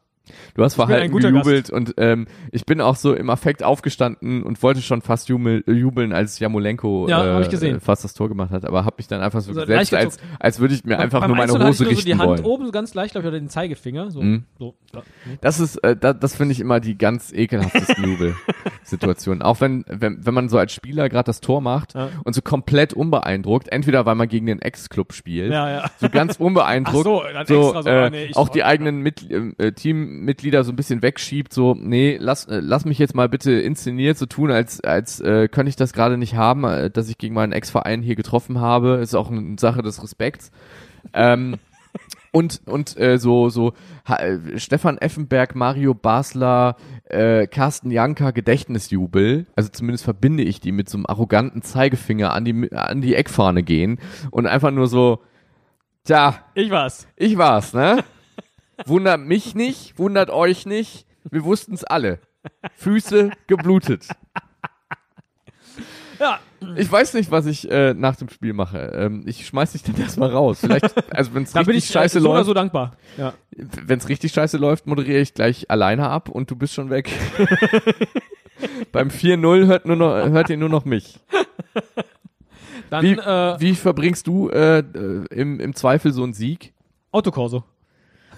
[0.55, 4.83] Du hast verhalten gejubelt und ähm, ich bin auch so im Affekt aufgestanden und wollte
[4.83, 8.85] schon fast jubel, äh, jubeln, als Jamolenko Ja, äh, fast das Tor gemacht hat, aber
[8.85, 11.37] habe mich dann einfach so Also gesetzt, als, als würde ich mir einfach Beim nur
[11.37, 12.45] meine Einzel hatte Hose ich nur so richten die Hand wollen.
[12.45, 14.11] oben ganz leicht, glaube ich, oder den Zeigefinger.
[14.11, 14.21] So.
[14.23, 14.45] Mhm.
[14.59, 14.75] so.
[14.95, 15.03] Ja.
[15.41, 18.05] Das ist, äh, da, das finde ich immer die ganz ekelhaftesten
[18.83, 19.43] Jubelsituationen.
[19.43, 22.09] Auch wenn, wenn, wenn man so als Spieler gerade das Tor macht Ja.
[22.25, 25.53] und so komplett unbeeindruckt, entweder weil man gegen den Ex-Club spielt,
[25.99, 29.73] so ganz unbeeindruckt, so, so, so, äh, ah, nee, auch die eigenen Mit äh,
[30.17, 34.19] Teammitglieder so ein bisschen wegschiebt, so, nee, lass, äh, lass mich jetzt mal bitte inszeniert
[34.19, 37.35] so tun, als, als äh, könnte ich das gerade nicht haben, äh, dass ich gegen
[37.35, 40.51] meinen Ex-Verein hier getroffen habe, ist auch eine Sache des Respekts.
[41.13, 41.57] Ähm,
[42.33, 43.73] und und äh, so so
[44.07, 50.73] ha, äh, Stefan Effenberg, Mario Basler, äh, Carsten Janka Gedächtnisjubel, also zumindest verbinde ich die
[50.73, 53.99] mit so einem arroganten Zeigefinger an die an die Eckfahne gehen
[54.31, 55.21] und einfach nur so,
[56.05, 57.07] tja, Ich war's.
[57.17, 58.05] ich war's, ne?
[58.85, 62.21] Wundert mich nicht, wundert euch nicht, wir wussten's alle.
[62.77, 64.09] Füße geblutet.
[66.19, 66.39] Ja.
[66.77, 68.79] Ich weiß nicht, was ich äh, nach dem Spiel mache.
[68.79, 70.59] Ähm, ich schmeiß dich dann erstmal raus.
[70.61, 72.97] Vielleicht, also wenn es Da bin richtig ich scheiße äh, so oder läuft, so dankbar.
[73.17, 73.35] Ja.
[73.51, 77.11] wenn es richtig scheiße läuft, moderiere ich gleich alleine ab und du bist schon weg.
[78.93, 81.21] Beim 4-0 hört, nur noch, hört ihr nur noch mich.
[82.89, 86.73] Dann Wie, äh, wie verbringst du äh, äh, im, im Zweifel so einen Sieg?
[87.11, 87.65] Autokorso.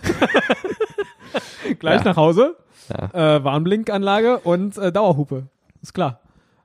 [1.78, 2.04] Gleich Ja.
[2.04, 2.56] nach Hause,
[2.88, 3.36] Ja.
[3.36, 5.46] äh, Warnblinkanlage und äh, Dauerhupe.
[5.82, 6.20] Ist klar.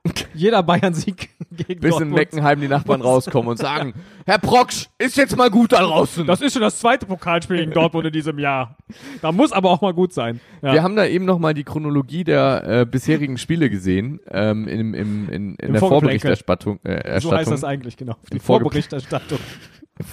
[0.34, 2.12] Jeder Bayern-Sieg gegen Bis in Dortmund.
[2.12, 3.94] Meckenheim die Nachbarn rauskommen und sagen,
[4.26, 6.26] Herr Proksch, ist jetzt mal gut da draußen.
[6.26, 8.76] Das ist schon das zweite Pokalspiel gegen Dortmund in diesem Jahr.
[9.22, 10.40] Da muss aber auch mal gut sein.
[10.60, 10.74] Ja.
[10.74, 14.92] Wir haben da eben noch mal die Chronologie der äh, bisherigen Spiele gesehen, ähm, im,
[14.92, 15.80] im, in, in Im der.
[15.80, 16.80] Vorberichterstattung.
[16.84, 18.16] Äh, so heißt das eigentlich, genau.
[18.30, 19.38] Die Vorberichterstattung.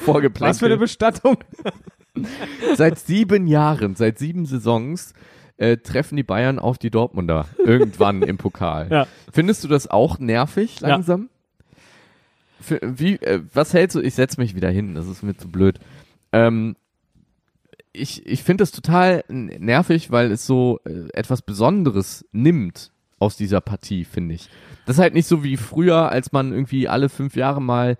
[0.05, 0.49] Vorgeplänkel.
[0.51, 1.37] Was für eine Bestattung.
[2.75, 5.13] seit sieben Jahren, seit sieben Saisons
[5.57, 8.87] äh, treffen die Bayern auf die Dortmunder irgendwann im Pokal.
[8.91, 9.07] Ja.
[9.31, 10.89] Findest du das auch nervig Ja.
[10.89, 11.29] langsam?
[12.59, 14.01] Für, wie, äh, was hältst du?
[14.01, 15.79] Ich setz mich wieder hin, das ist mir zu blöd.
[16.31, 16.75] Ähm,
[17.93, 23.61] ich ich finde das total nervig, weil es so äh, etwas Besonderes nimmt aus dieser
[23.61, 24.49] Partie, finde ich.
[24.85, 27.97] Das ist halt nicht so wie früher, als man irgendwie alle fünf Jahre mal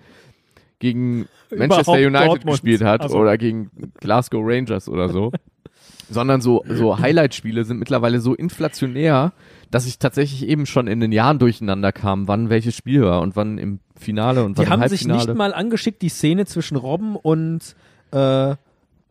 [0.82, 2.52] gegen Manchester Überhaupt United Dortmund.
[2.58, 3.18] gespielt hat Also.
[3.18, 5.32] oder gegen Glasgow Rangers oder so.
[6.10, 9.32] Sondern so, so Highlight-Spiele sind mittlerweile so inflationär,
[9.70, 13.38] dass ich tatsächlich eben schon in den Jahren durcheinander kam, wann welches Spiel war und
[13.38, 15.26] wann im Finale und wann Die im haben sich Halbfinale.
[15.28, 17.76] nicht mal angeschickt, die Szene zwischen Robben und
[18.12, 18.56] äh,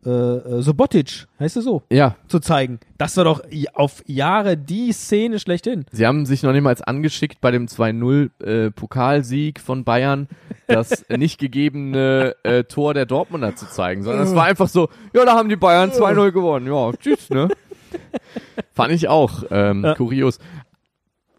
[0.05, 2.79] äh, äh, Sobotic, heißt es so, ja, zu zeigen.
[2.97, 3.41] Das war doch
[3.73, 5.85] auf Jahre die Szene schlechthin.
[5.91, 10.27] sie haben sich noch niemals angeschickt, bei dem 2-0 äh, Pokalsieg von Bayern
[10.67, 15.25] das nicht gegebene äh, Tor der Dortmunder zu zeigen, sondern es war einfach so, ja,
[15.25, 16.67] da haben die Bayern 2-0 gewonnen.
[16.67, 17.49] Ja, tschüss, ne?
[18.73, 19.95] Fand ich auch ähm, Ja.
[19.95, 20.39] kurios.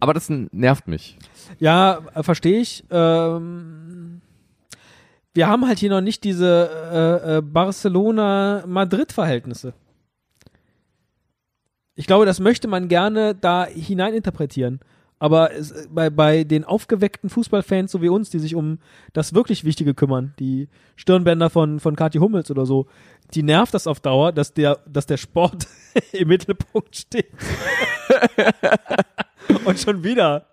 [0.01, 1.17] Aber das nervt mich.
[1.59, 2.85] Ja, äh, verstehe ich.
[2.91, 3.82] Ähm,
[5.35, 9.75] wir haben halt hier noch nicht diese äh, äh, Barcelona-Madrid-Verhältnisse.
[11.95, 14.81] Ich glaube, das möchte man gerne da hineininterpretieren.
[15.19, 18.79] Aber es, äh, bei, bei den aufgeweckten Fußballfans, so wie uns, die sich um
[19.13, 22.87] das wirklich Wichtige kümmern, die Stirnbänder von, von Kathi Hummels oder so,
[23.33, 25.69] die nervt das auf Dauer, dass der, dass der Sport
[26.13, 27.31] im Mittelpunkt steht.
[29.65, 30.47] Und schon wieder.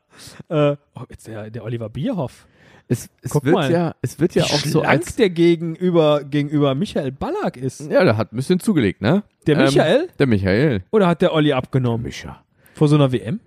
[0.50, 2.46] Äh, oh, jetzt der, der Oliver Bierhoff.
[2.92, 3.72] Es, es wird mal.
[3.72, 7.82] ja, es wird ja auch so als der gegenüber, gegenüber Michael Ballack ist.
[7.90, 9.24] ja, der hat ein bisschen zugelegt, ne?
[9.48, 10.10] Der Michael?
[10.18, 10.84] Der Michael.
[10.92, 12.04] Oder hat der Olli abgenommen?
[12.04, 12.44] Micha.
[12.74, 13.40] Vor so einer WM?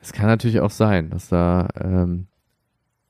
[0.00, 2.26] Es kann natürlich auch sein, dass da ähm,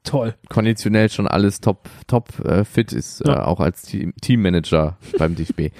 [0.04, 0.34] Toll.
[0.48, 3.44] konditionell schon alles top, top äh, fit ist, äh, Ja.
[3.44, 5.70] auch als Team Teammanager beim DFB.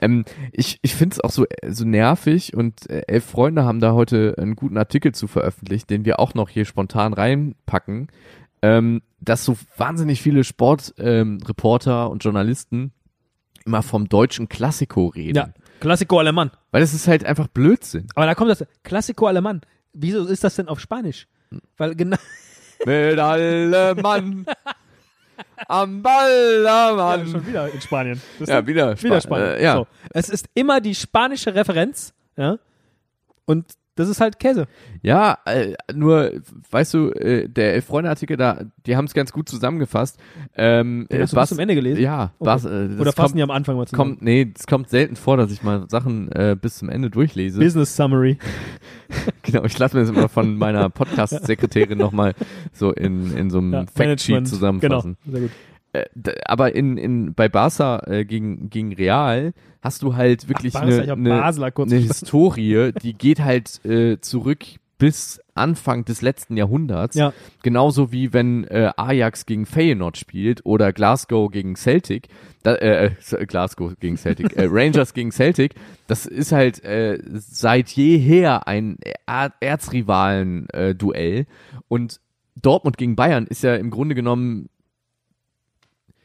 [0.00, 3.80] ähm, ich ich finde es auch so, äh, so nervig und äh, elf Freunde haben
[3.80, 8.08] da heute einen guten Artikel zu veröffentlicht, den wir auch noch hier spontan reinpacken,
[8.64, 12.92] ähm, dass so wahnsinnig viele Sportreporter ähm, und Journalisten
[13.66, 15.36] immer vom deutschen Klassiko reden.
[15.36, 15.48] Ja.
[15.80, 16.50] Klassiko Alemann.
[16.70, 18.06] Weil das ist halt einfach Blödsinn.
[18.14, 19.60] Aber da kommt das Klassiko Alemann.
[19.92, 21.26] Wieso ist das denn auf Spanisch?
[21.76, 22.16] Weil genau.
[22.86, 24.46] Mit alle Mann
[25.68, 27.26] am Ballermann.
[27.28, 28.20] schon wieder in Spanien.
[28.38, 29.48] Das Ja, wieder, wieder Spa- Spanien.
[29.56, 29.74] Äh, ja.
[29.76, 29.86] So.
[30.10, 32.58] Es ist immer die spanische Referenz, ja.
[33.44, 34.66] Und das ist halt Käse.
[35.02, 36.32] Ja, äh, nur,
[36.70, 40.18] weißt du, äh, der Elf-Freunde-Artikel da, die haben es ganz gut zusammengefasst.
[40.56, 42.02] Ähm, Den hast du äh, bis zum Ende gelesen?
[42.02, 42.50] Ja, Okay.
[42.50, 44.10] was, äh, Oder fassen kommt, die am Anfang mal zusammen?
[44.16, 47.58] kommt, nee, es kommt selten vor, dass ich mal Sachen äh, bis zum Ende durchlese.
[47.60, 48.38] Business Summary.
[49.42, 52.34] genau, ich lasse mir das immer von meiner Podcast-Sekretärin nochmal
[52.72, 54.48] so in, in so einem Ja, Factsheet Management.
[54.48, 55.16] zusammenfassen.
[55.24, 55.50] Genau, sehr gut.
[55.94, 56.06] Äh,
[56.44, 61.44] aber in, in, bei Barca äh, gegen, gegen Real hast du halt wirklich eine, eine,
[61.44, 61.96] eine.
[61.96, 64.64] Historie, die geht halt äh, zurück
[64.98, 67.14] bis Anfang des letzten Jahrhunderts.
[67.14, 67.32] Ja.
[67.62, 72.28] Genauso wie wenn äh, Ajax gegen Feyenoord spielt oder Glasgow gegen Celtic.
[72.62, 75.74] Da, äh, äh, Glasgow gegen Celtic, äh, Rangers gegen Celtic.
[76.06, 81.46] Das ist halt äh, seit jeher ein er Erzrivalen-Duell.
[81.88, 82.20] Und
[82.56, 84.68] Dortmund gegen Bayern ist ja im Grunde genommen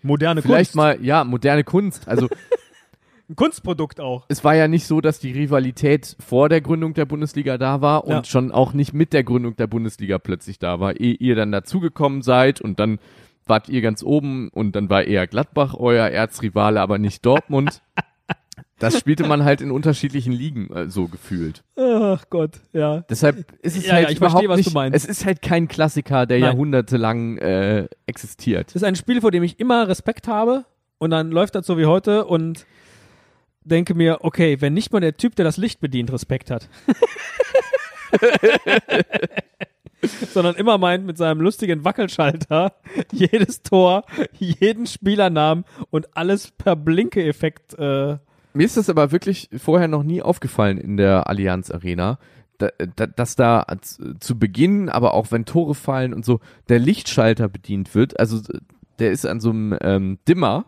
[0.02, 0.76] Moderne vielleicht Kunst.
[0.76, 2.08] mal, ja, moderne Kunst.
[2.08, 2.28] Also
[3.30, 4.26] Ein Kunstprodukt auch.
[4.28, 8.06] es war ja nicht so, dass die Rivalität vor der Gründung der Bundesliga da war
[8.06, 8.24] und Ja.
[8.24, 12.24] schon auch nicht mit der Gründung der Bundesliga plötzlich da war, ehe ihr dann dazugekommen
[12.24, 12.98] seid und dann
[13.46, 17.82] wart ihr ganz oben und dann war eher Gladbach euer Erzrivale, aber nicht Dortmund.
[18.80, 21.64] Das spielte man halt in unterschiedlichen Ligen äh, so gefühlt.
[21.78, 23.02] Ach Gott, ja.
[23.10, 24.96] Deshalb ist es Ja, halt ja, ich überhaupt verstehe, was du nicht, meinst.
[24.96, 26.50] es ist halt kein Klassiker, der Nein.
[26.52, 28.68] jahrhundertelang äh, existiert.
[28.68, 30.66] Das ist ein Spiel, vor dem ich immer Respekt habe
[30.98, 32.66] und dann läuft das so wie heute und
[33.64, 36.70] denke mir, okay, wenn nicht mal der Typ, der das Licht bedient, Respekt hat.
[40.34, 42.74] Sondern immer meint mit seinem lustigen Wackelschalter
[43.12, 44.06] jedes Tor,
[44.40, 47.78] jeden Spielernamen und alles per Blinke-Effekt.
[47.78, 48.18] Äh,
[48.54, 52.18] Mir ist das aber wirklich vorher noch nie aufgefallen in der Allianz Arena,
[52.58, 53.66] da, da, dass da
[54.20, 58.20] zu Beginn, aber auch wenn Tore fallen und so, der Lichtschalter bedient wird.
[58.20, 58.42] Also
[59.00, 60.66] der ist an so einem ähm, Dimmer,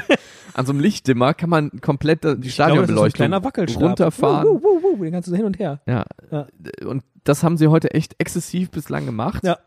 [0.54, 4.48] an so einem Lichtdimmer kann man komplett die Stadionbeleuchtung runterfahren.
[4.48, 5.80] Wuh, wuh, wuh, den kannst du hin und her.
[5.86, 6.04] Ja.
[6.30, 6.48] Ja.
[6.84, 9.44] Und das haben sie heute echt exzessiv bislang gemacht.
[9.44, 9.58] Ja.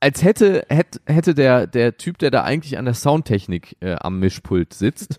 [0.00, 4.20] Als hätte, hätte, hätte der, der Typ, der da eigentlich an der Soundtechnik äh, am
[4.20, 5.18] Mischpult sitzt,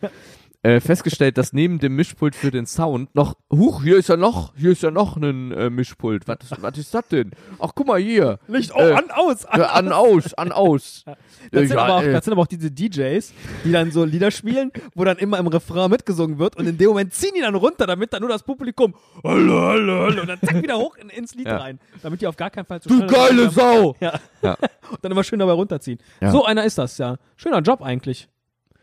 [0.61, 4.53] äh, festgestellt, dass neben dem Mischpult für den Sound noch, huch, hier ist ja noch,
[4.57, 6.27] hier ist ja noch ein äh, Mischpult.
[6.27, 7.31] Was, was ist das denn?
[7.59, 8.39] Ach, guck mal hier.
[8.47, 11.05] Licht, oh, Äh, an, aus, an, Ja, an, aus, an, aus.
[11.51, 14.03] Das sind, Ja, aber auch, äh, das sind aber auch diese DJs, die dann so
[14.03, 17.41] Lieder spielen, wo dann immer im Refrain mitgesungen wird und in dem Moment ziehen die
[17.41, 18.93] dann runter, damit dann nur das Publikum
[19.23, 21.57] hallo, hallo, hallo, und dann zack wieder hoch in, ins Lied Ja.
[21.57, 23.51] rein, damit die auf gar keinen Fall zu du geile runterkommen.
[23.51, 23.95] Sau.
[24.01, 24.19] Ja.
[24.41, 24.57] Ja.
[24.91, 25.99] Und dann immer schön dabei runterziehen.
[26.21, 27.15] So einer ist das, ja.
[27.37, 28.27] Schöner Job eigentlich.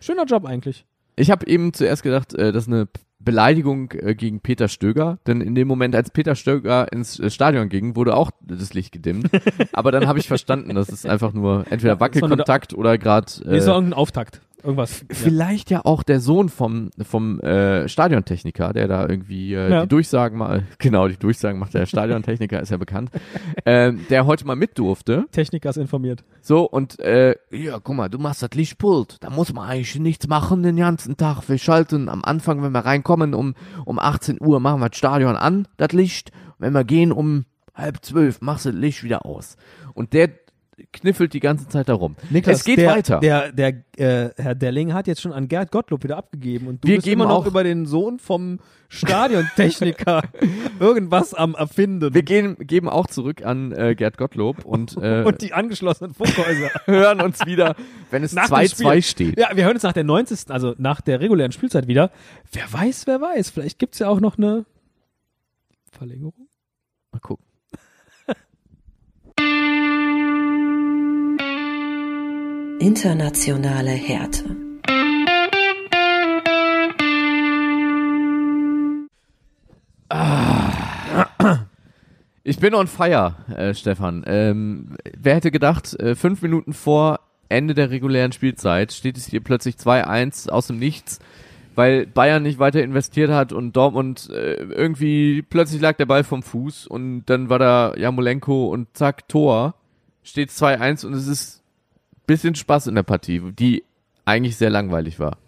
[0.01, 0.87] Schöner Job eigentlich.
[1.17, 5.41] Ich habe eben zuerst gedacht, äh, das ist eine Beleidigung äh, gegen Peter Stöger, denn
[5.41, 9.31] in dem Moment, als Peter Stöger ins äh, Stadion ging, wurde auch das Licht gedimmt.
[9.73, 13.67] Aber dann habe ich verstanden, das ist einfach nur entweder Wackelkontakt oder gerade Nee, ist
[13.67, 14.43] äh, irgendein Auftakt.
[14.67, 15.01] Irgendwas.
[15.01, 15.07] Ja.
[15.11, 19.83] vielleicht ja auch der Sohn vom vom äh, Stadiontechniker, der da irgendwie äh, Ja.
[19.83, 21.75] die Durchsagen mal genau die Durchsagen macht.
[21.75, 23.11] Der Stadiontechniker ist ja bekannt,
[23.65, 25.27] ähm, der heute mal mit durfte.
[25.33, 26.25] Techniker ist informiert.
[26.43, 29.17] So, und äh, ja, guck mal, du machst das Lichtpult.
[29.21, 31.49] Da muss man eigentlich nichts machen den ganzen Tag.
[31.49, 35.37] Wir schalten am Anfang, wenn wir reinkommen, um, um 18 Uhr machen wir das Stadion
[35.37, 36.33] an, das Licht.
[36.59, 39.57] Wenn wir gehen um halb zwölf, machst du das Licht wieder aus.
[39.95, 40.31] Und der
[40.93, 42.17] kniffelt die ganze Zeit darum.
[42.33, 43.21] es geht der, weiter.
[43.21, 46.89] Der, der äh, Herr Delling hat jetzt schon an Gerd Gottlob wieder abgegeben und du
[46.89, 50.23] Wir bist immer noch auch- über den Sohn vom Stadiontechniker
[50.81, 52.15] irgendwas am Erfinden.
[52.15, 56.71] wir gehen, geben auch zurück an äh, Gerd Gottlob und, äh, und die angeschlossenen Funkhäuser.
[56.87, 57.75] hören uns wieder,
[58.11, 59.03] wenn es Nach dem 2-2 Spiel.
[59.03, 59.39] steht.
[59.39, 60.51] Ja, wir hören uns nach der 90.
[60.51, 62.11] also nach der regulären Spielzeit wieder.
[62.53, 63.51] Wer weiß, wer weiß.
[63.51, 64.67] Vielleicht gibt's ja auch noch eine
[65.91, 66.46] Verlängerung.
[72.79, 74.45] Internationale Härte.
[82.45, 84.25] Ich bin on fire, äh, Stefan.
[84.27, 89.41] Ähm, wer hätte gedacht, äh, fünf Minuten vor Ende der regulären Spielzeit steht es hier
[89.41, 91.19] plötzlich 2-1 aus dem Nichts,
[91.75, 96.43] weil Bayern nicht weiter investiert hat und Dortmund äh, irgendwie plötzlich lag der Ball vom
[96.43, 99.75] Fuß und dann war da Jamolenko und zack, Tor.
[100.23, 101.63] steht 2-1 und es ist
[102.27, 103.85] bisschen Spaß in der Partie, die
[104.25, 105.39] eigentlich sehr langweilig war.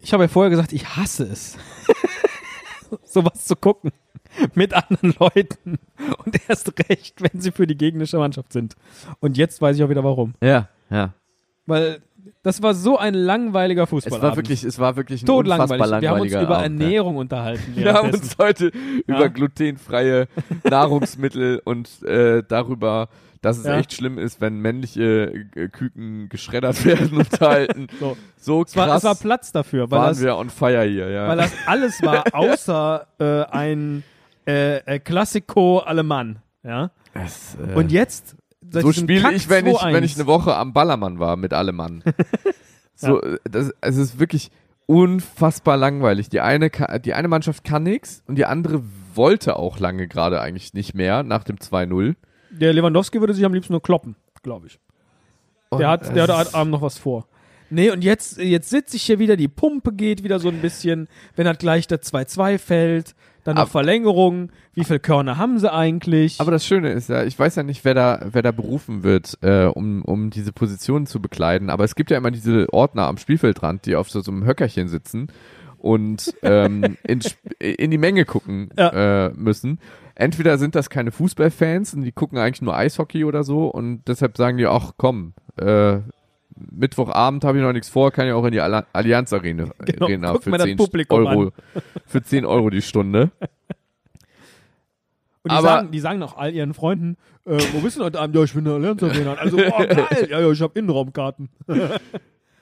[0.00, 1.56] Ich habe ja vorher gesagt, ich hasse es,
[3.04, 3.90] sowas zu gucken
[4.54, 5.78] mit anderen Leuten
[6.24, 8.76] und erst recht, wenn sie für die gegnerische Mannschaft sind.
[9.20, 10.34] Und jetzt weiß ich auch wieder warum.
[10.42, 11.14] Ja, ja.
[11.66, 12.02] Weil
[12.42, 14.20] das war so ein langweiliger Es Fußball.
[14.22, 15.72] war wirklich, es war wirklich ein todlangweilig.
[15.72, 17.72] unfassbar Wir haben uns über Abend, Ernährung unterhalten.
[17.76, 17.84] Ja.
[17.84, 18.70] Wir haben uns heute
[19.06, 19.26] über Ja.
[19.28, 20.28] glutenfreie
[20.70, 23.08] Nahrungsmittel und äh, darüber,
[23.42, 23.78] dass es Ja.
[23.78, 27.86] echt schlimm ist, wenn männliche äh, Küken geschreddert werden, unterhalten.
[28.00, 28.16] So.
[28.38, 31.08] So Es war, krass es war Platz dafür, weil waren das, wir on fire hier,
[31.10, 31.28] ja.
[31.28, 34.02] weil das alles war, außer äh, ein
[34.46, 36.38] äh, äh, Classico Alemann.
[36.62, 36.90] Ja?
[37.14, 38.36] es, äh, Und jetzt
[38.70, 39.92] so spiele ich, wenn ich, 2-1.
[39.92, 42.02] wenn ich eine Woche am Ballermann war mit allem Mann.
[42.94, 44.50] so, äh, das, es ist wirklich
[44.86, 46.28] unfassbar langweilig.
[46.28, 46.70] Die eine,
[47.04, 48.82] die eine Mannschaft kann nix und die andere
[49.14, 52.16] wollte auch lange gerade eigentlich nicht mehr nach dem 2-0.
[52.50, 54.78] Der Lewandowski würde sich am liebsten nur kloppen, glaube ich.
[55.70, 57.26] Und Der hat, der hat heute Abend noch was vor.
[57.74, 61.08] Nee, und jetzt, jetzt sitze ich hier wieder, die Pumpe geht wieder so ein bisschen,
[61.36, 65.70] wenn halt gleich der 2-2 fällt, dann noch Aber- Verlängerung, wie viel Körner haben sie
[65.72, 66.40] eigentlich?
[66.40, 69.36] Aber das Schöne ist ja, ich weiß ja nicht, wer da, wer da berufen wird,
[69.42, 73.18] äh, um, um diese Position zu bekleiden, aber es gibt ja immer diese Ordner am
[73.18, 75.28] Spielfeldrand, die auf so, so einem Höckerchen sitzen
[75.78, 77.20] und ähm, in,
[77.58, 79.78] in die Menge gucken äh, müssen.
[80.14, 84.36] Entweder sind das keine Fußballfans und die gucken eigentlich nur Eishockey oder so und deshalb
[84.36, 85.98] sagen die, ach komm, äh,
[86.56, 90.06] Mittwochabend habe ich noch nichts vor, kann ich auch in die Alli- Allianz Arena, Genau,
[90.06, 91.52] Arena für mir das 10 Publikum Euro,
[92.06, 93.30] für 10 Euro die Stunde.
[95.42, 98.18] Und die, Aber- sagen, die sagen auch all ihren Freunden, äh, wo bist du heute
[98.20, 98.34] Abend?
[98.36, 99.34] Ja, ich bin in der Allianz Arena.
[99.34, 100.06] Also, oh, geil.
[100.30, 101.50] Ja, ja, ich habe Innenraumkarten.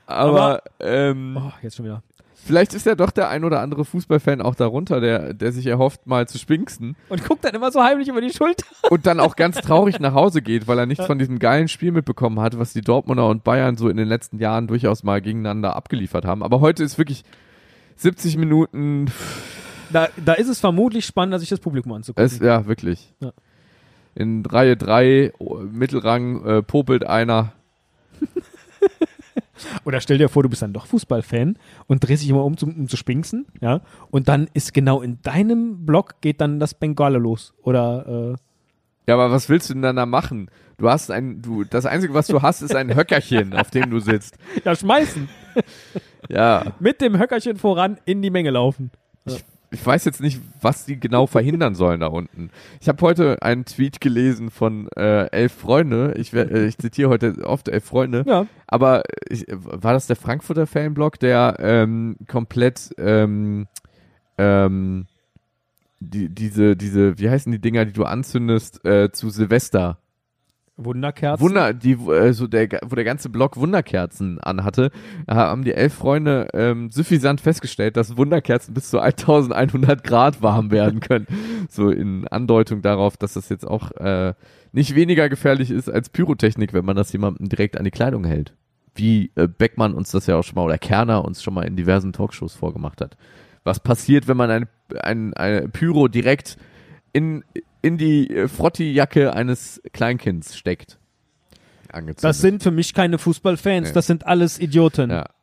[0.06, 2.02] Aber, ähm, Oh, jetzt schon wieder.
[2.44, 6.06] Vielleicht ist ja doch der ein oder andere Fußballfan auch darunter, der, der sich erhofft,
[6.06, 8.66] mal zu spinksten Und guckt dann immer so heimlich über die Schulter.
[8.90, 11.92] und dann auch ganz traurig nach Hause geht, weil er nicht von diesem geilen Spiel
[11.92, 15.76] mitbekommen hat, was die Dortmunder und Bayern so in den letzten Jahren durchaus mal gegeneinander
[15.76, 16.42] abgeliefert haben.
[16.42, 17.22] Aber heute ist wirklich
[17.96, 19.06] 70 Minuten,
[19.92, 22.24] Da, da ist es vermutlich spannender, sich das Publikum anzugucken.
[22.24, 23.12] es, ja, wirklich.
[23.20, 23.32] Ja.
[24.14, 25.32] In Reihe 3,
[25.70, 27.52] Mittelrang, äh, popelt einer.
[29.84, 32.74] Oder stell dir vor, du bist dann doch Fußballfan und drehst dich immer um, zum,
[32.76, 33.80] um zu spinksen, ja.
[34.10, 37.54] Und dann ist genau in deinem Block geht dann das Bengale los.
[37.62, 38.36] Oder äh,
[39.06, 40.50] Ja, aber was willst du denn dann da machen?
[40.78, 44.00] Du hast ein, du, das Einzige, was du hast, ist ein Höckerchen, auf dem du
[44.00, 44.36] sitzt.
[44.64, 45.28] ja, schmeißen.
[46.28, 46.72] Ja.
[46.80, 48.90] Mit dem Höckerchen voran in die Menge laufen.
[49.26, 49.44] ich
[49.84, 52.50] weiß jetzt nicht, was die genau verhindern sollen da unten.
[52.80, 56.14] Ich habe heute einen Tweet gelesen von äh, elf Freunde.
[56.16, 58.24] Ich, äh, ich zitiere heute oft elf Freunde.
[58.26, 58.46] Ja.
[58.66, 63.66] Aber ich, war das der Frankfurter Fanblog, der ähm, komplett ähm,
[64.38, 65.06] ähm,
[66.00, 69.98] die, diese, diese, wie heißen die Dinger, die du anzündest, äh, zu Silvester
[70.76, 71.44] Wunderkerzen.
[71.44, 74.90] Wunder, die, äh, so der, wo der ganze Block Wunderkerzen anhatte,
[75.28, 81.00] haben die elf Freunde ähm, suffisant festgestellt, dass Wunderkerzen bis zu 1100 Grad warm werden
[81.00, 81.26] können.
[81.68, 84.34] So in Andeutung darauf, dass das jetzt auch äh,
[84.72, 88.54] nicht weniger gefährlich ist als Pyrotechnik, wenn man das jemandem direkt an die Kleidung hält.
[88.94, 91.76] Wie äh, Beckmann uns das ja auch schon mal, oder Kerner uns schon mal in
[91.76, 93.16] diversen Talkshows vorgemacht hat.
[93.64, 94.68] Was passiert, wenn man ein,
[95.00, 96.58] ein, ein Pyro direkt
[97.12, 97.44] in,
[97.82, 100.98] in die äh, Frotti-Jacke eines Kleinkinds steckt.
[101.92, 102.24] Angezündet.
[102.24, 103.94] Das sind für mich keine Fußballfans, Nee.
[103.94, 105.10] das sind alles Idioten.
[105.10, 105.26] ja.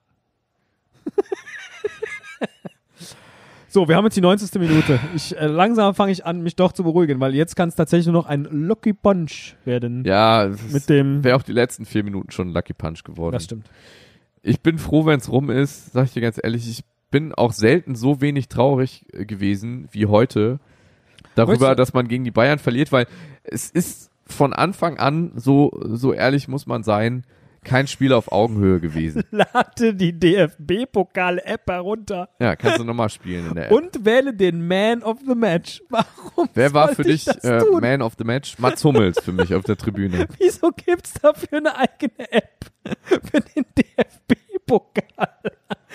[3.71, 4.60] So, wir haben jetzt die 90.
[4.60, 4.99] Minute.
[5.15, 8.08] Ich, äh, langsam fange ich an, mich doch zu beruhigen, weil jetzt kann es tatsächlich
[8.08, 10.03] nur noch ein Lucky Punch werden.
[10.05, 11.23] Ja, Mit dem.
[11.23, 13.34] wäre auch die letzten vier Minuten schon ein Lucky Punch geworden.
[13.34, 13.69] Das stimmt.
[14.41, 16.67] Ich bin froh, wenn es rum ist, sag ich dir ganz ehrlich.
[16.67, 20.60] Ich bin auch selten so wenig traurig äh, gewesen wie heute
[21.39, 23.08] darüber, dass man gegen die Bayern verliert, weil
[23.43, 27.23] es ist von Anfang an, so, so ehrlich muss man sein,
[27.63, 29.23] kein Spiel auf Augenhöhe gewesen.
[29.32, 33.71] Lade die DFB-Pokal-App herunter Ja, kannst du nochmal spielen in der App.
[33.71, 35.82] und wähle den Man of the Match.
[35.89, 36.49] Warum?
[36.54, 37.62] Wer war für dich äh?
[37.82, 38.58] Man of the Match?
[38.60, 40.28] Mats Hummels für mich auf der Tribüne.
[40.38, 43.65] Wieso gibt's dafür eine eigene App für den
[44.69, 45.27] DFB-Pokal?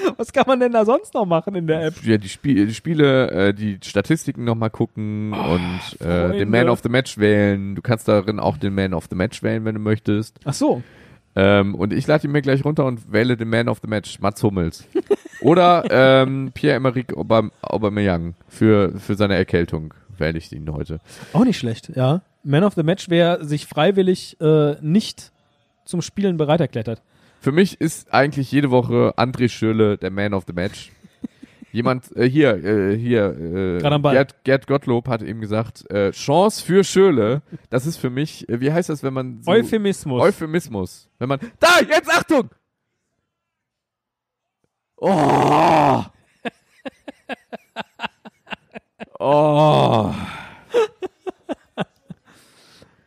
[0.16, 1.94] Was kann man denn da sonst noch machen in der App?
[2.04, 6.80] Ja, die, Spie die Spiele, äh, die Statistiken nochmal gucken und äh, den Man of
[6.82, 7.74] the Match wählen.
[7.74, 10.38] Du kannst darin auch den Man of the Match wählen, wenn du möchtest.
[10.44, 10.82] Ach so.
[11.36, 14.20] Ähm, und ich lade ihn mir gleich runter und wähle den Man of the Match,
[14.20, 14.84] Mats Hummels.
[15.40, 21.00] Oder ähm, Pierre-Emerick Aubame- Aubameyang für, für seine Erkältung wähle ich ihn heute.
[21.32, 22.22] Auch nicht schlecht, ja.
[22.44, 25.32] Man of the Match, wer sich freiwillig äh, nicht
[25.84, 27.02] zum Spielen bereit erklärt hat.
[27.44, 30.90] Für mich ist eigentlich jede Woche André Schürle der Man of the Match.
[31.72, 33.80] Jemand, äh, hier, äh, hier, äh.
[33.82, 38.62] Gerd, Gerd Gottlob hat eben gesagt, äh, Chance für Schöle, das ist für mich, äh,
[38.62, 39.50] wie heißt das, wenn man so...
[39.50, 40.22] Euphemismus.
[40.22, 41.10] Euphemismus.
[41.18, 42.48] Wenn man, da, jetzt Achtung!
[44.96, 46.02] Oh!
[49.18, 50.14] Oh!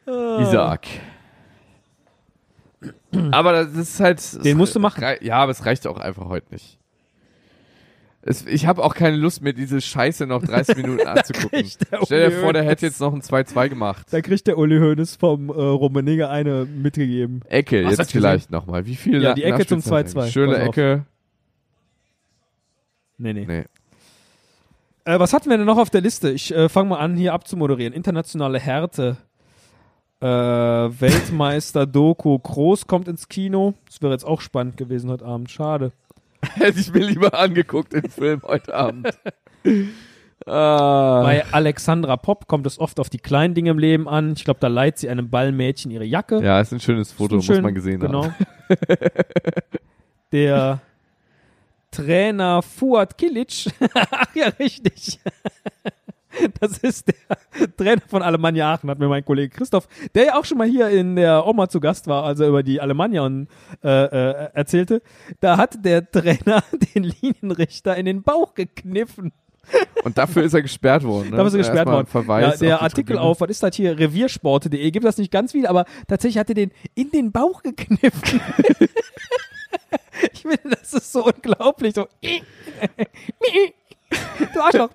[0.42, 0.86] Isaac.
[3.32, 4.46] Aber das ist halt.
[4.46, 5.04] Den musst du machen.
[5.22, 6.78] Ja, aber es reicht auch einfach heute nicht.
[8.22, 11.64] Es, ich habe auch keine Lust mehr, diese Scheiße noch 30 Minuten anzugucken.
[12.04, 14.08] Stell dir vor, der hätte jetzt noch ein 2-2 gemacht.
[14.12, 17.42] da kriegt der Uli Hoeneß vom äh, Rummenigge eine mitgegeben.
[17.48, 18.86] Ecke, du jetzt vielleicht nochmal.
[18.86, 20.32] Wie viel Ja, die Ecke zum Nachspielzeit 2-2.
[20.32, 20.58] Schöne.
[20.58, 21.06] Ecke.
[23.18, 23.46] Nee, nee.
[23.48, 23.64] Nee.
[25.06, 26.30] Äh, was hatten wir denn noch auf der Liste?
[26.32, 27.94] Ich äh, fange mal an, hier abzumoderieren.
[27.94, 29.16] Internationale Härte.
[30.20, 33.76] Äh, Weltmeister Doku Groß kommt ins Kino.
[33.86, 35.52] Das wäre jetzt auch spannend gewesen heute Abend.
[35.52, 35.92] Schade.
[36.56, 39.10] Hätte ich mir lieber angeguckt, den Film heute Abend.
[40.48, 41.22] ah.
[41.22, 44.34] Bei Alexandra Popp kommt es oft auf die kleinen Dinge im Leben an.
[44.36, 46.42] Ich glaube, da leiht sie einem Ballmädchen ihre Jacke.
[46.44, 48.26] Ja, ist ein schönes Foto, ein schön- muss man gesehen genau.
[48.26, 48.36] haben.
[50.32, 50.82] Der
[51.92, 53.68] Trainer Fuad Kilic.
[53.94, 55.20] Ach ja, richtig.
[56.60, 60.46] Das ist der Trainer von Alemannia Aachen, hat mir mein Kollege Christoph, der ja auch
[60.46, 63.48] schon mal hier in der Oma zu Gast war, als er über die Alemannia und,
[63.84, 65.02] äh, äh, erzählte.
[65.40, 66.64] Da hat der Trainer
[66.96, 69.32] den Linienrichter in den Bauch gekniffen.
[70.04, 71.32] Und dafür ist er gesperrt worden.
[71.32, 71.38] Ne?
[71.38, 72.08] Da ist er gesperrt worden.
[72.14, 73.22] Ja, auf der die Artikel Tribüne.
[73.22, 76.56] auf, was ist das hier, reviersport.de, gibt das nicht ganz viel, aber tatsächlich hat er
[76.56, 78.40] den in den Bauch gekniffen.
[80.32, 81.96] ich finde, das ist so unglaublich.
[81.96, 82.08] So.
[84.54, 84.90] Du Arschloch.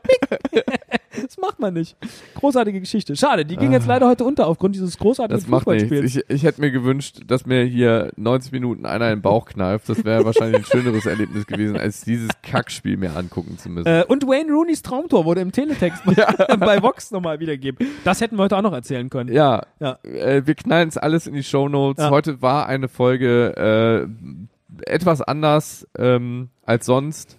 [1.22, 1.96] Das macht man nicht.
[2.34, 3.16] Großartige Geschichte.
[3.16, 5.40] Schade, die ging jetzt leider heute unter aufgrund dieses großartigen Ah.
[5.40, 6.16] Das macht nichts.
[6.16, 9.88] Ich, ich hätte mir gewünscht, dass mir hier 90 Minuten einer in den Bauch kneift.
[9.88, 13.86] Das wäre wahrscheinlich ein schöneres Erlebnis gewesen, als dieses Kackspiel mir angucken zu müssen.
[13.86, 16.14] Äh, und Wayne Rooney's Traumtor wurde im Teletext bei,
[16.56, 17.86] bei Vox nochmal wiedergegeben.
[18.04, 19.32] Das hätten wir heute auch noch erzählen können.
[19.32, 19.98] ja, Ja.
[20.02, 22.04] Äh, wir knallen es alles in die Shownotes.
[22.04, 22.10] Ja.
[22.10, 27.36] Heute war eine Folge äh, etwas anders ähm, als sonst.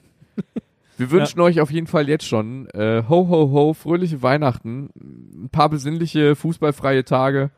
[0.97, 5.49] Wir wünschen euch auf jeden Fall jetzt schon äh, ho ho ho, fröhliche Weihnachten, ein
[5.51, 7.49] paar besinnliche fußballfreie Tage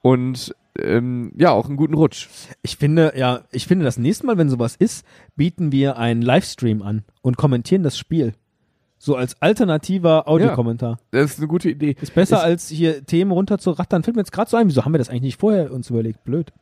[0.00, 2.28] und ähm, ja auch einen guten Rutsch.
[2.62, 5.04] Ich finde, ja, ich finde, das nächste Mal, wenn sowas ist,
[5.36, 8.32] bieten wir einen Livestream an und kommentieren das Spiel.
[8.98, 10.98] So als alternativer Audiokommentar.
[11.10, 11.96] Das ist eine gute Idee.
[12.00, 14.02] Ist besser Ich- als hier Themen runterzurattern.
[14.04, 16.22] Fällt mir jetzt gerade so ein, wieso haben wir das eigentlich nicht vorher uns überlegt?
[16.24, 16.52] Blöd.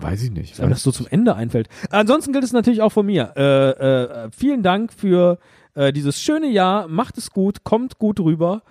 [0.00, 0.60] Weiß ich nicht.
[0.60, 1.68] Einem das so zum Ende einfällt.
[1.90, 3.32] Ansonsten gilt es natürlich auch von mir.
[3.36, 5.38] Äh, äh, vielen Dank für
[5.74, 6.86] äh, dieses schöne Jahr.
[6.86, 8.62] Macht es gut, kommt gut rüber.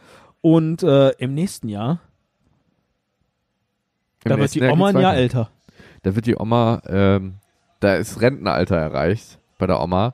[0.41, 1.99] Und äh, im nächsten Jahr,
[4.23, 5.49] Im da wird die Oma ein Jahr älter.
[6.03, 7.35] Da wird die Oma, ähm,
[7.81, 10.13] da ist Rentenalter erreicht bei der Oma.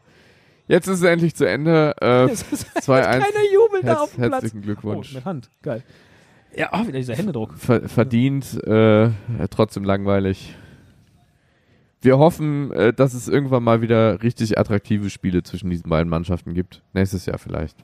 [0.68, 1.93] Jetzt ist es endlich zu Ende.
[2.01, 3.03] Äh, 2-1.
[3.03, 4.32] Keiner jubelt da auf dem Platz.
[4.32, 5.11] herzlichen Glückwunsch.
[5.11, 5.49] Oh, mit Hand.
[5.61, 5.84] Geil.
[6.55, 7.53] Ja, oh, wieder dieser Händedruck.
[7.55, 9.09] Ver verdient, äh,
[9.49, 10.55] trotzdem langweilig.
[12.04, 16.54] Wir hoffen, äh, dass es irgendwann mal wieder richtig attraktive Spiele zwischen diesen beiden Mannschaften
[16.54, 16.84] gibt.
[16.93, 17.78] Nächstes Jahr vielleicht.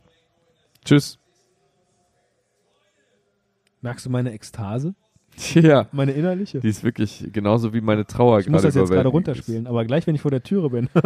[0.83, 1.17] Tschüss.
[3.81, 4.93] Merkst du meine Ekstase?
[5.53, 6.59] Ja, Meine innerliche?
[6.59, 9.37] die ist wirklich genauso wie meine Trauer Ich muss das jetzt gerade überwältigend ist.
[9.45, 10.89] runterspielen, aber gleich, wenn ich vor der Türe bin.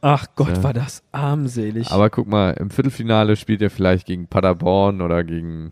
[0.00, 0.62] Ach Gott, Ja.
[0.64, 1.90] war das armselig.
[1.92, 5.70] Aber guck mal, im Viertelfinale spielt er vielleicht gegen Paderborn oder gegen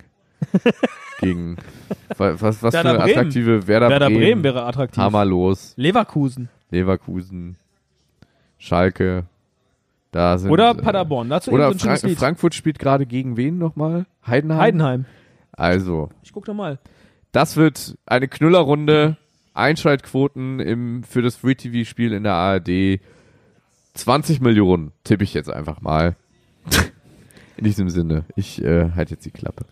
[1.20, 1.56] gegen
[2.16, 3.10] was, was, für eine Bremen.
[3.10, 5.02] attraktive Werder, Werder Bremen, Bremen wäre attraktiv.
[5.02, 6.48] Hammerlos, Leverkusen.
[6.70, 7.56] Leverkusen,
[8.58, 9.24] Schalke.
[10.10, 11.28] Da sind, Oder äh, Paderborn.
[11.28, 12.18] Dazu Oder so Fra Lied.
[12.18, 14.06] Frankfurt spielt gerade gegen wen nochmal?
[14.26, 14.60] Heidenheim?
[14.60, 15.04] Heidenheim.
[15.52, 16.78] Also, Ich guck doch mal.
[17.32, 19.16] das wird eine Knüllerrunde.
[19.52, 23.00] Einschaltquoten im, für das Free-TV-Spiel in der ARD.
[23.94, 26.16] 20 Millionen, tippe ich jetzt einfach mal.
[27.56, 29.66] in diesem Sinne, ich äh, halte jetzt die Klappe.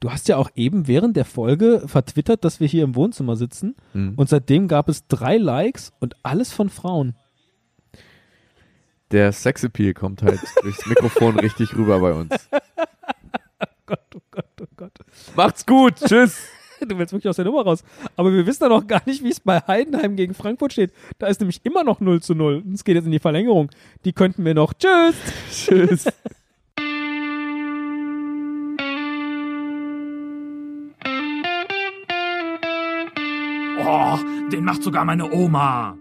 [0.00, 3.76] Du hast ja auch eben während der Folge vertwittert, dass wir hier im Wohnzimmer sitzen.
[3.92, 4.14] Mhm.
[4.16, 7.14] Und seitdem gab es drei Likes und alles von Frauen.
[9.10, 12.30] Der Sexappeal kommt halt durchs Mikrofon richtig rüber bei uns.
[13.86, 14.92] Gott, oh Gott, oh Gott.
[15.36, 16.38] Macht's gut, tschüss.
[16.88, 17.84] Du willst wirklich aus der Nummer raus.
[18.16, 20.94] Aber wir wissen ja noch gar nicht, wie es bei Heidenheim gegen Frankfurt steht.
[21.18, 22.62] Da ist nämlich immer noch 0 zu 0.
[22.64, 23.68] Und Es geht jetzt in die Verlängerung.
[24.06, 24.72] Die könnten wir noch.
[24.72, 25.14] Tschüss.
[25.52, 26.06] Tschüss.
[33.92, 34.18] Oh,
[34.52, 35.98] den macht sogar meine Oma.